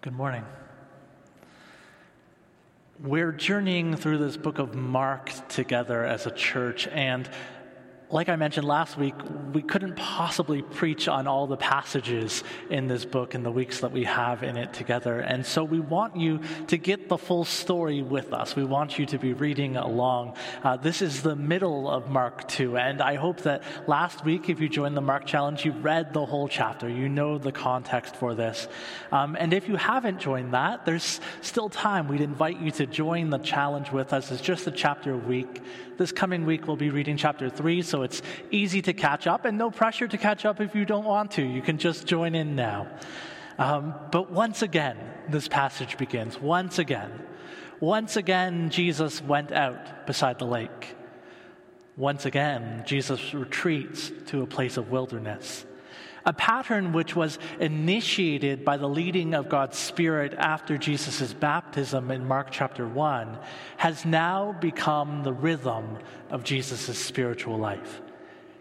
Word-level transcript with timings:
Good 0.00 0.12
morning. 0.12 0.44
We're 3.02 3.32
journeying 3.32 3.96
through 3.96 4.18
this 4.18 4.36
book 4.36 4.60
of 4.60 4.76
Mark 4.76 5.32
together 5.48 6.04
as 6.04 6.24
a 6.24 6.30
church, 6.30 6.86
and 6.86 7.28
like 8.10 8.30
I 8.30 8.36
mentioned 8.36 8.66
last 8.66 8.96
week, 8.96 9.14
we 9.52 9.60
couldn't 9.60 9.96
possibly 9.96 10.62
preach 10.62 11.08
on 11.08 11.26
all 11.26 11.46
the 11.46 11.58
passages 11.58 12.42
in 12.70 12.86
this 12.86 13.04
book 13.04 13.34
in 13.34 13.42
the 13.42 13.50
weeks 13.50 13.80
that 13.80 13.92
we 13.92 14.04
have 14.04 14.42
in 14.42 14.56
it 14.56 14.72
together. 14.72 15.20
And 15.20 15.44
so 15.44 15.62
we 15.62 15.78
want 15.78 16.16
you 16.16 16.40
to 16.68 16.78
get 16.78 17.10
the 17.10 17.18
full 17.18 17.44
story 17.44 18.02
with 18.02 18.32
us. 18.32 18.56
We 18.56 18.64
want 18.64 18.98
you 18.98 19.04
to 19.06 19.18
be 19.18 19.34
reading 19.34 19.76
along. 19.76 20.36
Uh, 20.64 20.78
this 20.78 21.02
is 21.02 21.22
the 21.22 21.36
middle 21.36 21.88
of 21.90 22.08
Mark 22.08 22.48
2. 22.48 22.78
And 22.78 23.02
I 23.02 23.16
hope 23.16 23.42
that 23.42 23.62
last 23.86 24.24
week, 24.24 24.48
if 24.48 24.58
you 24.58 24.70
joined 24.70 24.96
the 24.96 25.02
Mark 25.02 25.26
Challenge, 25.26 25.62
you 25.66 25.72
read 25.72 26.14
the 26.14 26.24
whole 26.24 26.48
chapter. 26.48 26.88
You 26.88 27.10
know 27.10 27.36
the 27.36 27.52
context 27.52 28.16
for 28.16 28.34
this. 28.34 28.68
Um, 29.12 29.36
and 29.38 29.52
if 29.52 29.68
you 29.68 29.76
haven't 29.76 30.18
joined 30.18 30.54
that, 30.54 30.86
there's 30.86 31.20
still 31.42 31.68
time. 31.68 32.08
We'd 32.08 32.22
invite 32.22 32.58
you 32.58 32.70
to 32.72 32.86
join 32.86 33.28
the 33.28 33.38
challenge 33.38 33.92
with 33.92 34.14
us. 34.14 34.30
It's 34.30 34.40
just 34.40 34.66
a 34.66 34.70
chapter 34.70 35.12
a 35.12 35.18
week. 35.18 35.60
This 35.98 36.12
coming 36.12 36.46
week, 36.46 36.68
we'll 36.68 36.76
be 36.76 36.90
reading 36.90 37.16
chapter 37.16 37.50
3, 37.50 37.82
so 37.82 37.97
it's 38.02 38.22
easy 38.50 38.82
to 38.82 38.92
catch 38.92 39.26
up, 39.26 39.44
and 39.44 39.58
no 39.58 39.70
pressure 39.70 40.08
to 40.08 40.18
catch 40.18 40.44
up 40.44 40.60
if 40.60 40.74
you 40.74 40.84
don't 40.84 41.04
want 41.04 41.32
to. 41.32 41.42
You 41.42 41.62
can 41.62 41.78
just 41.78 42.06
join 42.06 42.34
in 42.34 42.56
now. 42.56 42.88
Um, 43.58 43.94
but 44.10 44.30
once 44.30 44.62
again, 44.62 44.96
this 45.28 45.48
passage 45.48 45.98
begins. 45.98 46.40
Once 46.40 46.78
again. 46.78 47.10
Once 47.80 48.16
again, 48.16 48.70
Jesus 48.70 49.22
went 49.22 49.52
out 49.52 50.06
beside 50.06 50.38
the 50.38 50.46
lake. 50.46 50.96
Once 51.96 52.26
again, 52.26 52.84
Jesus 52.86 53.34
retreats 53.34 54.12
to 54.26 54.42
a 54.42 54.46
place 54.46 54.76
of 54.76 54.90
wilderness 54.90 55.64
a 56.28 56.32
pattern 56.34 56.92
which 56.92 57.16
was 57.16 57.38
initiated 57.58 58.62
by 58.62 58.76
the 58.76 58.86
leading 58.86 59.32
of 59.32 59.48
God's 59.48 59.78
Spirit 59.78 60.34
after 60.36 60.76
Jesus' 60.76 61.32
baptism 61.32 62.10
in 62.10 62.28
Mark 62.28 62.48
chapter 62.50 62.86
1, 62.86 63.38
has 63.78 64.04
now 64.04 64.52
become 64.60 65.22
the 65.22 65.32
rhythm 65.32 65.96
of 66.28 66.44
Jesus' 66.44 66.98
spiritual 66.98 67.56
life. 67.56 68.02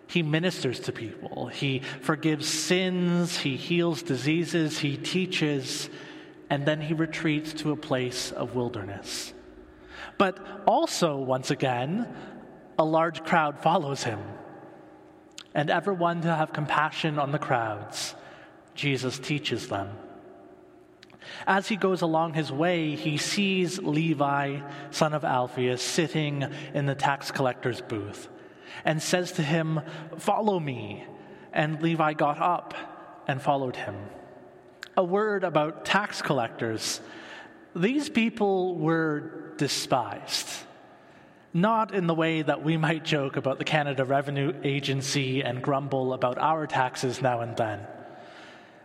He 0.08 0.24
ministers 0.24 0.80
to 0.82 0.94
people, 0.94 1.48
he 1.48 1.80
forgives 2.00 2.48
sins, 2.48 3.38
he 3.38 3.58
heals 3.58 4.02
diseases, 4.02 4.80
he 4.80 4.96
teaches, 4.96 5.90
and 6.50 6.66
then 6.66 6.80
he 6.80 6.94
retreats 6.94 7.52
to 7.56 7.74
a 7.74 7.76
place 7.76 8.32
of 8.32 8.56
wilderness. 8.56 9.34
But 10.18 10.40
also, 10.66 11.18
once 11.18 11.52
again, 11.52 12.08
a 12.80 12.86
large 12.86 13.26
crowd 13.26 13.60
follows 13.60 14.04
him 14.04 14.22
and 15.58 15.72
ever 15.72 15.92
one 15.92 16.22
to 16.22 16.34
have 16.34 16.54
compassion 16.54 17.18
on 17.18 17.32
the 17.32 17.40
crowds, 17.40 18.14
Jesus 18.76 19.18
teaches 19.18 19.68
them. 19.68 19.90
As 21.48 21.68
he 21.68 21.76
goes 21.76 22.04
along 22.04 22.36
his 22.36 22.52
way, 22.52 22.96
he 22.96 23.18
sees 23.18 23.80
Levi, 23.80 24.60
son 24.92 25.16
of 25.16 25.26
Alphaeus, 25.26 25.82
sitting 25.82 26.46
in 26.76 26.86
the 26.86 26.94
tax 26.94 27.32
collector's 27.32 27.82
booth 27.82 28.30
and 28.86 29.02
says 29.02 29.32
to 29.34 29.42
him, 29.42 29.82
Follow 30.20 30.60
me. 30.60 31.04
And 31.52 31.82
Levi 31.82 32.14
got 32.14 32.40
up 32.40 32.76
and 33.28 33.42
followed 33.42 33.76
him. 33.76 33.96
A 34.96 35.04
word 35.04 35.44
about 35.44 35.86
tax 35.86 36.22
collectors. 36.22 37.02
These 37.76 38.10
people 38.10 38.76
were 38.76 39.54
despised 39.58 40.67
not 41.54 41.94
in 41.94 42.08
the 42.08 42.14
way 42.14 42.42
that 42.42 42.64
we 42.64 42.78
might 42.78 43.06
joke 43.06 43.38
about 43.38 43.58
the 43.58 43.64
Canada 43.64 44.06
Revenue 44.06 44.54
Agency 44.64 45.44
and 45.44 45.62
grumble 45.62 46.14
about 46.14 46.38
our 46.38 46.68
taxes 46.68 47.22
now 47.22 47.42
and 47.42 47.56
then. 47.56 47.86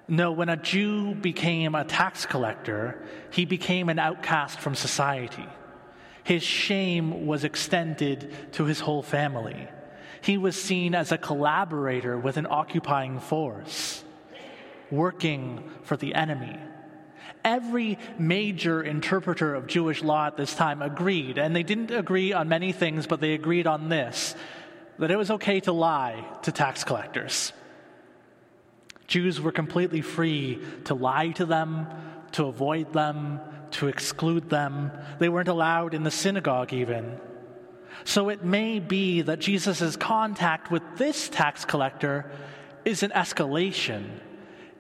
No, 0.09 0.33
when 0.33 0.49
a 0.49 0.57
Jew 0.57 1.15
became 1.15 1.75
a 1.75 1.85
tax 1.85 2.27
collector, 2.27 3.03
he 3.31 3.45
became 3.45 3.89
an 3.89 3.99
outcast 3.99 4.61
from 4.61 4.75
society. 4.75 5.47
His 6.25 6.43
shame 6.43 7.27
was 7.27 7.45
extended 7.45 8.53
to 8.53 8.65
his 8.65 8.81
whole 8.81 9.03
family. 9.03 9.69
He 10.21 10.39
was 10.39 10.61
seen 10.61 10.95
as 10.95 11.11
a 11.11 11.19
collaborator 11.19 12.17
with 12.17 12.37
an 12.37 12.47
occupying 12.49 13.19
force, 13.19 14.05
working 14.91 15.69
for 15.83 15.97
the 15.97 16.15
enemy. 16.15 16.59
Every 17.45 17.99
major 18.19 18.83
interpreter 18.83 19.55
of 19.55 19.67
Jewish 19.67 20.03
law 20.03 20.27
at 20.27 20.37
this 20.37 20.55
time 20.55 20.81
agreed, 20.81 21.39
and 21.39 21.55
they 21.55 21.63
didn't 21.63 21.91
agree 21.91 22.33
on 22.33 22.49
many 22.49 22.73
things, 22.73 23.07
but 23.07 23.21
they 23.21 23.35
agreed 23.35 23.67
on 23.67 23.89
this 23.89 24.35
that 24.99 25.11
it 25.11 25.17
was 25.17 25.31
okay 25.31 25.59
to 25.61 25.73
lie 25.73 26.25
to 26.43 26.53
tax 26.53 26.85
collectors. 26.85 27.53
Jews 29.07 29.41
were 29.41 29.53
completely 29.53 30.01
free 30.01 30.61
to 30.85 30.95
lie 30.95 31.31
to 31.31 31.45
them, 31.45 31.87
to 32.33 32.45
avoid 32.45 32.93
them, 32.93 33.41
to 33.73 33.89
exclude 33.89 34.49
them. 34.49 34.93
They 35.19 35.29
weren't 35.29 35.49
allowed 35.49 35.95
in 35.95 36.03
the 36.03 36.11
synagogue, 36.11 36.73
even. 36.73 37.19
So 38.05 38.29
it 38.29 38.45
may 38.45 38.79
be 38.79 39.23
that 39.23 39.41
Jesus' 39.41 39.97
contact 39.97 40.71
with 40.71 40.83
this 40.97 41.29
tax 41.29 41.65
collector 41.65 42.31
is 42.85 43.03
an 43.03 43.11
escalation 43.11 44.05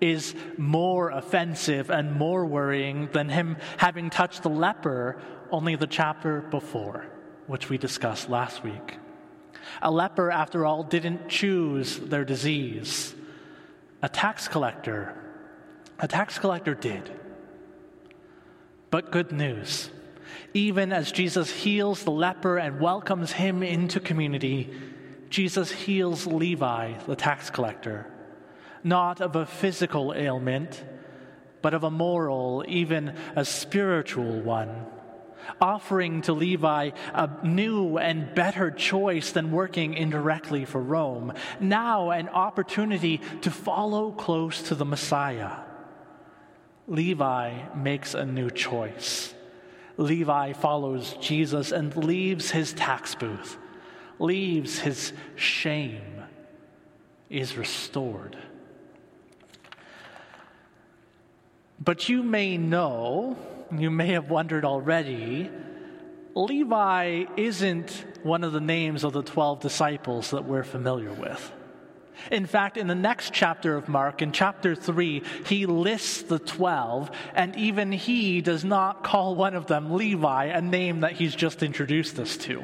is 0.02 0.34
more 0.58 1.10
offensive 1.10 1.88
and 1.88 2.12
more 2.12 2.44
worrying 2.44 3.08
than 3.12 3.28
him 3.28 3.56
having 3.78 4.10
touched 4.10 4.42
the 4.42 4.50
leper 4.50 5.22
only 5.50 5.76
the 5.76 5.86
chapter 5.86 6.40
before, 6.40 7.06
which 7.46 7.70
we 7.70 7.78
discussed 7.78 8.28
last 8.28 8.64
week. 8.64 8.98
A 9.80 9.90
leper, 9.90 10.30
after 10.30 10.66
all, 10.66 10.82
didn't 10.82 11.28
choose 11.28 11.98
their 11.98 12.24
disease. 12.24 13.14
A 14.02 14.08
tax 14.08 14.48
collector, 14.48 15.16
a 16.00 16.08
tax 16.08 16.36
collector 16.36 16.74
did. 16.74 17.08
But 18.90 19.12
good 19.12 19.30
news. 19.30 19.88
Even 20.52 20.92
as 20.92 21.12
Jesus 21.12 21.50
heals 21.50 22.02
the 22.02 22.10
leper 22.10 22.58
and 22.58 22.80
welcomes 22.80 23.30
him 23.30 23.62
into 23.62 24.00
community, 24.00 24.68
Jesus 25.30 25.70
heals 25.70 26.26
Levi, 26.26 26.94
the 27.06 27.16
tax 27.16 27.48
collector 27.48 28.11
not 28.84 29.20
of 29.20 29.36
a 29.36 29.46
physical 29.46 30.12
ailment, 30.14 30.84
but 31.60 31.74
of 31.74 31.84
a 31.84 31.90
moral, 31.90 32.64
even 32.66 33.14
a 33.36 33.44
spiritual 33.44 34.40
one, 34.40 34.86
offering 35.60 36.22
to 36.22 36.32
Levi 36.32 36.90
a 37.14 37.30
new 37.46 37.98
and 37.98 38.34
better 38.34 38.70
choice 38.70 39.32
than 39.32 39.52
working 39.52 39.94
indirectly 39.94 40.64
for 40.64 40.80
Rome, 40.80 41.32
now 41.60 42.10
an 42.10 42.28
opportunity 42.28 43.20
to 43.42 43.50
follow 43.50 44.10
close 44.10 44.62
to 44.62 44.74
the 44.74 44.84
Messiah. 44.84 45.52
Levi 46.88 47.74
makes 47.76 48.14
a 48.14 48.26
new 48.26 48.50
choice. 48.50 49.34
Levi 49.96 50.52
follows 50.52 51.14
Jesus 51.20 51.70
and 51.70 51.94
leaves 51.96 52.50
his 52.50 52.72
tax 52.72 53.14
booth, 53.14 53.56
leaves 54.18 54.78
his 54.80 55.12
shame, 55.36 56.24
is 57.30 57.56
restored. 57.56 58.36
But 61.84 62.08
you 62.08 62.22
may 62.22 62.58
know, 62.58 63.36
you 63.76 63.90
may 63.90 64.12
have 64.12 64.30
wondered 64.30 64.64
already, 64.64 65.50
Levi 66.32 67.24
isn't 67.36 68.04
one 68.22 68.44
of 68.44 68.52
the 68.52 68.60
names 68.60 69.02
of 69.02 69.12
the 69.12 69.22
12 69.24 69.58
disciples 69.58 70.30
that 70.30 70.44
we're 70.44 70.62
familiar 70.62 71.12
with. 71.12 71.52
In 72.30 72.46
fact, 72.46 72.76
in 72.76 72.86
the 72.86 72.94
next 72.94 73.32
chapter 73.32 73.74
of 73.74 73.88
Mark, 73.88 74.22
in 74.22 74.30
chapter 74.30 74.76
3, 74.76 75.24
he 75.46 75.66
lists 75.66 76.22
the 76.22 76.38
12, 76.38 77.10
and 77.34 77.56
even 77.56 77.90
he 77.90 78.40
does 78.40 78.64
not 78.64 79.02
call 79.02 79.34
one 79.34 79.56
of 79.56 79.66
them 79.66 79.92
Levi, 79.94 80.44
a 80.44 80.60
name 80.60 81.00
that 81.00 81.12
he's 81.12 81.34
just 81.34 81.64
introduced 81.64 82.16
us 82.20 82.36
to. 82.36 82.62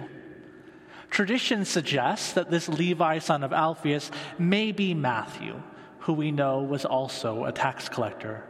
Tradition 1.11 1.65
suggests 1.65 2.35
that 2.35 2.53
this 2.53 2.69
Levi, 2.69 3.19
son 3.19 3.43
of 3.43 3.53
Alphaeus, 3.53 4.13
may 4.39 4.71
be 4.71 4.95
Matthew, 4.95 5.61
who 6.01 6.13
we 6.13 6.31
know 6.31 6.63
was 6.63 6.85
also 6.85 7.47
a 7.47 7.53
tax 7.53 7.89
collector. 7.89 8.45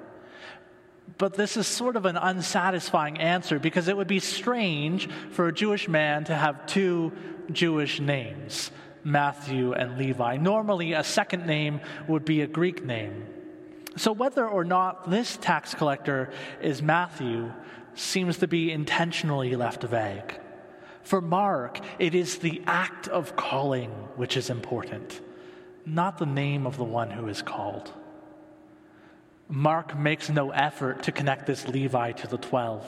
But 1.17 1.35
this 1.35 1.57
is 1.57 1.67
sort 1.67 1.97
of 1.97 2.05
an 2.05 2.17
unsatisfying 2.17 3.19
answer 3.19 3.59
because 3.59 3.89
it 3.89 3.97
would 3.97 4.09
be 4.09 4.21
strange 4.21 5.09
for 5.31 5.49
a 5.49 5.53
Jewish 5.53 5.89
man 5.89 6.25
to 6.25 6.35
have 6.35 6.67
two 6.67 7.13
Jewish 7.51 7.99
names, 7.99 8.71
Matthew 9.05 9.73
and 9.73 9.97
Levi. 9.97 10.37
Normally, 10.37 10.93
a 10.93 11.03
second 11.03 11.47
name 11.47 11.81
would 12.07 12.25
be 12.25 12.43
a 12.43 12.47
Greek 12.47 12.85
name. 12.85 13.27
So, 13.97 14.13
whether 14.13 14.47
or 14.47 14.65
not 14.65 15.11
this 15.11 15.39
tax 15.39 15.75
collector 15.75 16.31
is 16.61 16.83
Matthew 16.83 17.53
seems 17.95 18.39
to 18.39 18.47
be 18.47 18.71
intentionally 18.71 19.57
left 19.57 19.83
vague. 19.83 20.39
For 21.03 21.21
Mark, 21.21 21.81
it 21.99 22.15
is 22.15 22.39
the 22.39 22.63
act 22.67 23.09
of 23.09 23.35
calling 23.35 23.91
which 24.17 24.37
is 24.37 24.51
important, 24.51 25.21
not 25.87 26.19
the 26.19 26.27
name 26.27 26.67
of 26.67 26.77
the 26.77 26.85
one 26.85 27.11
who 27.11 27.29
is 27.29 27.41
called. 27.41 27.91
Mark 29.49 29.99
makes 29.99 30.29
no 30.29 30.51
effort 30.51 31.05
to 31.05 31.13
connect 31.13 31.47
this 31.47 31.67
Levi 31.67 32.13
to 32.13 32.27
the 32.27 32.39
12. 32.39 32.85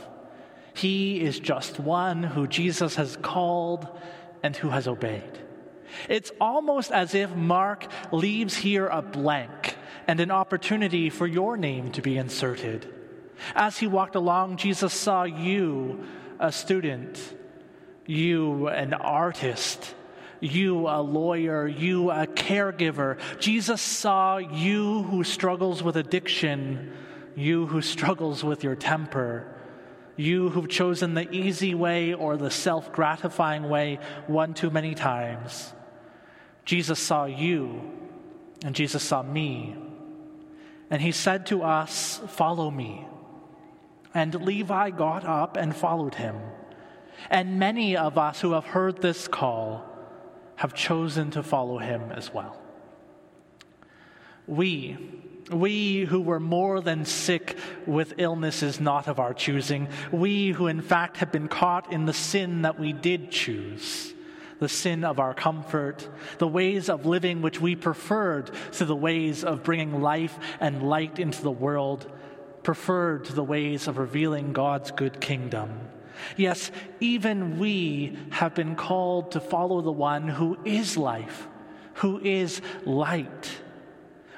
He 0.75 1.21
is 1.21 1.41
just 1.41 1.81
one 1.81 2.23
who 2.23 2.47
Jesus 2.47 2.97
has 2.97 3.17
called 3.17 3.89
and 4.43 4.55
who 4.55 4.69
has 4.71 4.87
obeyed. 4.87 5.39
It's 6.09 6.31
almost 6.41 6.93
as 6.93 7.15
if 7.15 7.35
Mark 7.35 7.87
leaves 8.13 8.57
here 8.57 8.87
a 8.87 9.03
blank 9.03 9.77
and 10.07 10.21
an 10.21 10.31
opportunity 10.31 11.11
for 11.11 11.27
your 11.27 11.57
name 11.57 11.93
to 11.93 12.03
be 12.03 12.17
inserted. 12.17 12.93
As 13.55 13.79
he 13.79 13.87
walked 13.87 14.15
along, 14.15 14.59
Jesus 14.59 14.93
saw 14.93 15.25
you, 15.25 16.05
a 16.39 16.53
student, 16.53 17.19
you, 18.07 18.69
an 18.69 18.95
artist, 18.95 19.95
you, 20.41 20.89
a 20.89 21.01
lawyer, 21.01 21.67
you, 21.67 22.11
a 22.11 22.27
caregiver. 22.27 23.19
Jesus 23.39 23.81
saw 23.81 24.39
you 24.39 25.03
who 25.05 25.25
struggles 25.25 25.83
with 25.83 25.97
addiction, 25.97 26.93
you 27.37 27.67
who 27.67 27.83
struggles 27.83 28.43
with 28.43 28.65
your 28.65 28.75
temper, 28.75 29.55
you 30.17 30.51
who've 30.51 30.69
chosen 30.69 31.15
the 31.15 31.31
easy 31.31 31.75
way 31.75 32.15
or 32.15 32.37
the 32.37 32.51
self 32.51 32.93
gratifying 32.93 33.69
way 33.69 33.99
one 34.27 34.55
too 34.55 34.71
many 34.71 34.95
times. 34.95 35.73
Jesus 36.65 36.99
saw 36.99 37.25
you, 37.25 37.81
and 38.65 38.75
Jesus 38.75 39.03
saw 39.03 39.23
me. 39.23 39.77
And 40.91 41.01
he 41.01 41.13
said 41.13 41.47
to 41.47 41.63
us, 41.63 42.21
Follow 42.29 42.71
me. 42.71 43.07
And 44.13 44.35
Levi 44.35 44.91
got 44.91 45.25
up 45.25 45.57
and 45.57 45.75
followed 45.75 46.17
him. 46.17 46.37
And 47.31 47.59
many 47.59 47.97
of 47.97 48.19
us 48.19 48.41
who 48.41 48.53
have 48.53 48.65
heard 48.65 49.01
this 49.01 49.29
call 49.29 49.90
have 50.61 50.75
chosen 50.75 51.31
to 51.31 51.43
follow 51.43 51.79
him 51.79 52.13
as 52.13 52.35
well. 52.35 52.61
We, 54.47 54.99
we 55.51 56.05
who 56.05 56.21
were 56.21 56.39
more 56.39 56.83
than 56.83 57.07
sick 57.07 57.57
with 57.87 58.13
illnesses 58.19 58.79
not 58.79 59.09
of 59.09 59.19
our 59.19 59.33
choosing, 59.33 59.89
we 60.13 60.51
who 60.51 60.67
in 60.67 60.83
fact 60.83 61.17
have 61.17 61.33
been 61.33 61.49
caught 61.49 61.95
in 61.95 62.05
the 62.05 62.13
sin 62.13 62.61
that 62.61 62.79
we 62.79 62.93
did 62.93 63.31
choose, 63.31 64.13
the 64.59 64.69
sin 64.69 65.03
of 65.03 65.19
our 65.19 65.33
comfort, 65.33 66.07
the 66.37 66.47
ways 66.47 66.91
of 66.91 67.07
living 67.07 67.41
which 67.41 67.59
we 67.59 67.75
preferred 67.75 68.51
to 68.73 68.85
the 68.85 68.95
ways 68.95 69.43
of 69.43 69.63
bringing 69.63 70.03
life 70.03 70.39
and 70.61 70.83
light 70.83 71.19
into 71.19 71.41
the 71.41 71.51
world, 71.51 72.07
preferred 72.63 73.25
to 73.25 73.33
the 73.33 73.43
ways 73.43 73.89
of 73.89 73.97
revealing 73.97 74.53
God's 74.53 74.91
good 74.91 75.23
kingdom. 75.23 75.71
Yes, 76.37 76.71
even 77.01 77.59
we 77.59 78.17
have 78.31 78.55
been 78.55 78.77
called 78.77 79.33
to 79.33 79.41
follow 79.41 79.81
the 79.81 79.93
one 79.93 80.29
who 80.29 80.59
is 80.65 80.97
life, 80.97 81.49
who 81.95 82.21
is 82.21 82.61
light. 82.85 83.51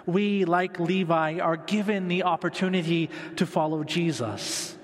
We, 0.06 0.44
like 0.44 0.80
Levi, 0.80 1.38
are 1.38 1.56
given 1.56 2.08
the 2.08 2.24
opportunity 2.24 3.10
to 3.36 3.46
follow 3.46 3.84
Jesus 3.84 4.76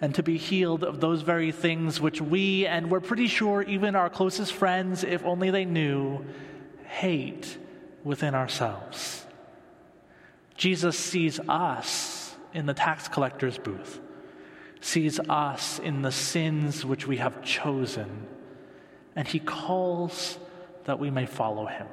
and 0.00 0.14
to 0.14 0.22
be 0.22 0.36
healed 0.36 0.84
of 0.84 1.00
those 1.00 1.22
very 1.22 1.52
things 1.52 2.00
which 2.00 2.20
we, 2.20 2.66
and 2.66 2.90
we're 2.90 3.00
pretty 3.00 3.28
sure 3.28 3.62
even 3.62 3.96
our 3.96 4.10
closest 4.10 4.52
friends, 4.52 5.02
if 5.02 5.24
only 5.24 5.50
they 5.50 5.64
knew, 5.64 6.24
hate 6.84 7.56
within 8.04 8.34
ourselves. 8.34 9.24
Jesus 10.56 10.98
sees 10.98 11.40
us 11.48 12.34
in 12.52 12.66
the 12.66 12.74
tax 12.74 13.08
collector's 13.08 13.58
booth 13.58 14.00
sees 14.86 15.18
us 15.28 15.80
in 15.80 16.02
the 16.02 16.12
sins 16.12 16.84
which 16.84 17.08
we 17.08 17.16
have 17.16 17.42
chosen, 17.42 18.26
and 19.16 19.26
he 19.26 19.40
calls 19.40 20.38
that 20.84 21.00
we 21.00 21.10
may 21.10 21.26
follow 21.26 21.66
him. 21.66 21.88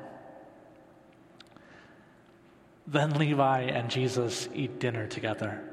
Then 2.86 3.12
Levi 3.12 3.62
and 3.62 3.90
Jesus 3.90 4.48
eat 4.54 4.80
dinner 4.80 5.08
together. 5.08 5.64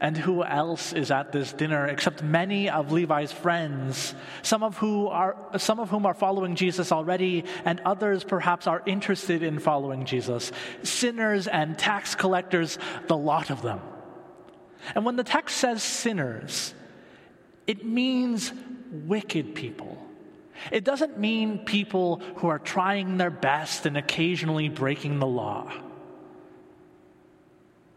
And 0.00 0.16
who 0.16 0.42
else 0.42 0.92
is 0.92 1.10
at 1.12 1.30
this 1.30 1.52
dinner 1.52 1.86
except 1.86 2.22
many 2.22 2.68
of 2.68 2.90
Levi's 2.90 3.30
friends, 3.32 4.14
some 4.42 4.64
of, 4.64 4.76
who 4.76 5.06
are, 5.06 5.36
some 5.58 5.78
of 5.78 5.90
whom 5.90 6.04
are 6.06 6.14
following 6.14 6.56
Jesus 6.56 6.90
already, 6.90 7.44
and 7.64 7.80
others 7.80 8.24
perhaps 8.24 8.66
are 8.66 8.82
interested 8.84 9.42
in 9.42 9.60
following 9.60 10.04
Jesus? 10.04 10.50
Sinners 10.82 11.46
and 11.46 11.78
tax 11.78 12.16
collectors, 12.16 12.78
the 13.06 13.16
lot 13.16 13.50
of 13.50 13.62
them. 13.62 13.80
And 14.94 15.04
when 15.04 15.16
the 15.16 15.24
text 15.24 15.56
says 15.56 15.82
sinners, 15.82 16.74
it 17.66 17.84
means 17.84 18.52
wicked 18.90 19.54
people. 19.54 19.98
It 20.70 20.84
doesn't 20.84 21.18
mean 21.18 21.64
people 21.64 22.20
who 22.36 22.48
are 22.48 22.58
trying 22.58 23.16
their 23.16 23.30
best 23.30 23.86
and 23.86 23.96
occasionally 23.96 24.68
breaking 24.68 25.18
the 25.18 25.26
law. 25.26 25.72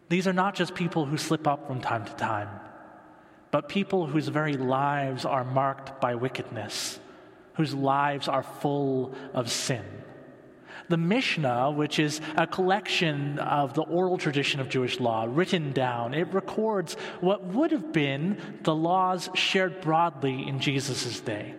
These 0.09 0.27
are 0.27 0.33
not 0.33 0.55
just 0.55 0.75
people 0.75 1.05
who 1.05 1.17
slip 1.17 1.47
up 1.47 1.67
from 1.67 1.81
time 1.81 2.05
to 2.05 2.13
time, 2.13 2.49
but 3.51 3.69
people 3.69 4.05
whose 4.05 4.27
very 4.27 4.53
lives 4.53 5.25
are 5.25 5.43
marked 5.43 5.99
by 5.99 6.15
wickedness, 6.15 6.99
whose 7.53 7.73
lives 7.73 8.27
are 8.27 8.43
full 8.43 9.13
of 9.33 9.51
sin. 9.51 9.83
The 10.87 10.97
Mishnah, 10.97 11.71
which 11.71 11.99
is 11.99 12.21
a 12.37 12.45
collection 12.45 13.39
of 13.39 13.73
the 13.73 13.81
oral 13.81 14.17
tradition 14.17 14.59
of 14.59 14.69
Jewish 14.69 14.99
law 14.99 15.25
written 15.27 15.71
down, 15.71 16.13
it 16.13 16.33
records 16.33 16.95
what 17.21 17.45
would 17.45 17.71
have 17.71 17.91
been 17.91 18.59
the 18.61 18.75
laws 18.75 19.29
shared 19.33 19.81
broadly 19.81 20.47
in 20.47 20.59
Jesus' 20.59 21.19
day. 21.19 21.55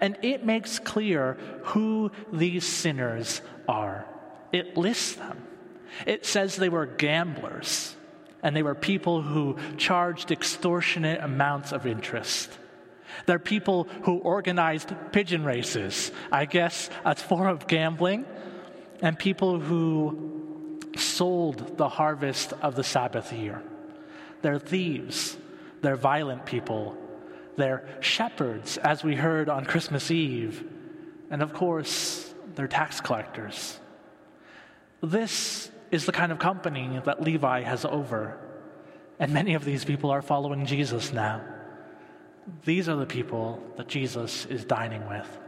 And 0.00 0.18
it 0.22 0.44
makes 0.44 0.78
clear 0.78 1.34
who 1.64 2.12
these 2.32 2.66
sinners 2.66 3.40
are. 3.68 4.06
It 4.52 4.76
lists 4.76 5.14
them. 5.14 5.46
It 6.06 6.24
says 6.26 6.56
they 6.56 6.68
were 6.68 6.86
gamblers, 6.86 7.96
and 8.42 8.54
they 8.54 8.62
were 8.62 8.74
people 8.74 9.22
who 9.22 9.56
charged 9.76 10.30
extortionate 10.30 11.20
amounts 11.22 11.72
of 11.72 11.86
interest. 11.86 12.50
They're 13.26 13.38
people 13.38 13.84
who 14.04 14.18
organized 14.18 14.92
pigeon 15.12 15.44
races. 15.44 16.12
I 16.30 16.44
guess 16.44 16.90
a 17.04 17.14
form 17.14 17.48
of 17.48 17.66
gambling 17.66 18.24
and 19.00 19.18
people 19.18 19.58
who 19.60 20.78
sold 20.96 21.76
the 21.76 21.88
harvest 21.88 22.52
of 22.62 22.76
the 22.76 22.84
Sabbath 22.84 23.32
year. 23.32 23.62
They're 24.42 24.58
thieves, 24.58 25.36
they're 25.80 25.96
violent 25.96 26.46
people, 26.46 26.96
they're 27.56 27.86
shepherds, 28.00 28.78
as 28.78 29.04
we 29.04 29.14
heard 29.14 29.48
on 29.48 29.64
Christmas 29.64 30.10
Eve, 30.10 30.64
and 31.30 31.42
of 31.42 31.52
course, 31.52 32.32
they're 32.54 32.68
tax 32.68 33.00
collectors. 33.00 33.78
This 35.02 35.70
is 35.90 36.06
the 36.06 36.12
kind 36.12 36.32
of 36.32 36.38
company 36.38 37.00
that 37.04 37.22
Levi 37.22 37.62
has 37.62 37.84
over, 37.84 38.38
and 39.18 39.32
many 39.32 39.54
of 39.54 39.64
these 39.64 39.84
people 39.84 40.10
are 40.10 40.22
following 40.22 40.66
Jesus 40.66 41.12
now. 41.12 41.42
These 42.64 42.88
are 42.88 42.96
the 42.96 43.06
people 43.06 43.62
that 43.76 43.88
Jesus 43.88 44.46
is 44.46 44.64
dining 44.64 45.08
with. 45.08 45.38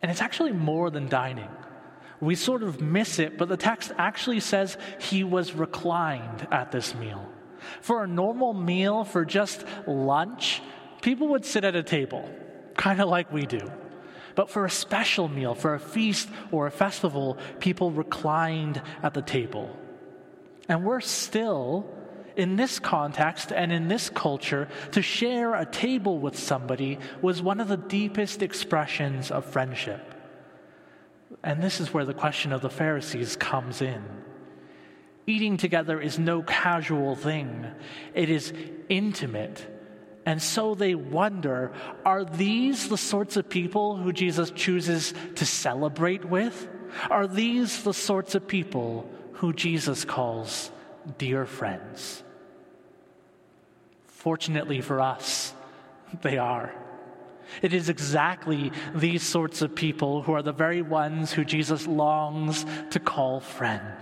And 0.00 0.10
it's 0.10 0.20
actually 0.20 0.52
more 0.52 0.90
than 0.90 1.08
dining. 1.08 1.48
We 2.20 2.34
sort 2.34 2.62
of 2.62 2.80
miss 2.80 3.18
it, 3.18 3.36
but 3.36 3.48
the 3.48 3.56
text 3.56 3.92
actually 3.98 4.40
says 4.40 4.76
he 5.00 5.24
was 5.24 5.52
reclined 5.52 6.46
at 6.50 6.72
this 6.72 6.94
meal. 6.94 7.28
For 7.80 8.04
a 8.04 8.06
normal 8.06 8.54
meal, 8.54 9.04
for 9.04 9.24
just 9.24 9.64
lunch, 9.86 10.62
people 11.02 11.28
would 11.28 11.44
sit 11.44 11.64
at 11.64 11.76
a 11.76 11.82
table, 11.82 12.28
kind 12.76 13.00
of 13.00 13.08
like 13.08 13.32
we 13.32 13.46
do. 13.46 13.70
But 14.34 14.50
for 14.50 14.64
a 14.64 14.70
special 14.70 15.28
meal, 15.28 15.54
for 15.54 15.74
a 15.74 15.80
feast 15.80 16.28
or 16.50 16.66
a 16.66 16.70
festival, 16.70 17.38
people 17.60 17.90
reclined 17.90 18.80
at 19.02 19.14
the 19.14 19.22
table. 19.22 19.76
And 20.68 20.84
we're 20.84 21.00
still, 21.00 21.86
in 22.36 22.56
this 22.56 22.78
context 22.78 23.52
and 23.52 23.72
in 23.72 23.88
this 23.88 24.10
culture, 24.10 24.68
to 24.92 25.02
share 25.02 25.54
a 25.54 25.66
table 25.66 26.18
with 26.18 26.38
somebody 26.38 26.98
was 27.20 27.42
one 27.42 27.60
of 27.60 27.68
the 27.68 27.76
deepest 27.76 28.42
expressions 28.42 29.30
of 29.30 29.44
friendship. 29.44 30.14
And 31.42 31.62
this 31.62 31.80
is 31.80 31.92
where 31.92 32.04
the 32.04 32.14
question 32.14 32.52
of 32.52 32.60
the 32.60 32.70
Pharisees 32.70 33.36
comes 33.36 33.82
in. 33.82 34.02
Eating 35.26 35.56
together 35.56 36.00
is 36.00 36.18
no 36.18 36.42
casual 36.42 37.14
thing, 37.14 37.66
it 38.14 38.28
is 38.28 38.52
intimate. 38.88 39.68
And 40.24 40.40
so 40.40 40.76
they 40.76 40.94
wonder 40.94 41.72
are 42.04 42.24
these 42.24 42.88
the 42.88 42.98
sorts 42.98 43.36
of 43.36 43.48
people 43.48 43.96
who 43.96 44.12
Jesus 44.12 44.52
chooses 44.52 45.14
to 45.34 45.44
celebrate 45.44 46.24
with? 46.24 46.68
Are 47.10 47.26
these 47.26 47.82
the 47.82 47.94
sorts 47.94 48.36
of 48.36 48.46
people 48.46 49.10
who 49.32 49.52
Jesus 49.52 50.04
calls 50.04 50.70
dear 51.18 51.46
friends? 51.46 52.22
Fortunately 54.06 54.80
for 54.80 55.00
us, 55.00 55.54
they 56.22 56.38
are. 56.38 56.72
It 57.60 57.74
is 57.74 57.88
exactly 57.88 58.72
these 58.94 59.22
sorts 59.22 59.62
of 59.62 59.74
people 59.74 60.22
who 60.22 60.32
are 60.32 60.42
the 60.42 60.52
very 60.52 60.80
ones 60.80 61.32
who 61.32 61.44
Jesus 61.44 61.86
longs 61.86 62.64
to 62.90 63.00
call 63.00 63.40
friend. 63.40 63.96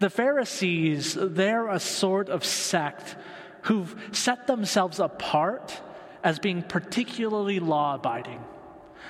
The 0.00 0.10
Pharisees, 0.10 1.16
they're 1.20 1.68
a 1.68 1.80
sort 1.80 2.28
of 2.28 2.44
sect 2.44 3.16
who've 3.62 3.94
set 4.12 4.46
themselves 4.46 4.98
apart 4.98 5.80
as 6.24 6.38
being 6.38 6.62
particularly 6.62 7.60
law 7.60 7.94
abiding, 7.94 8.42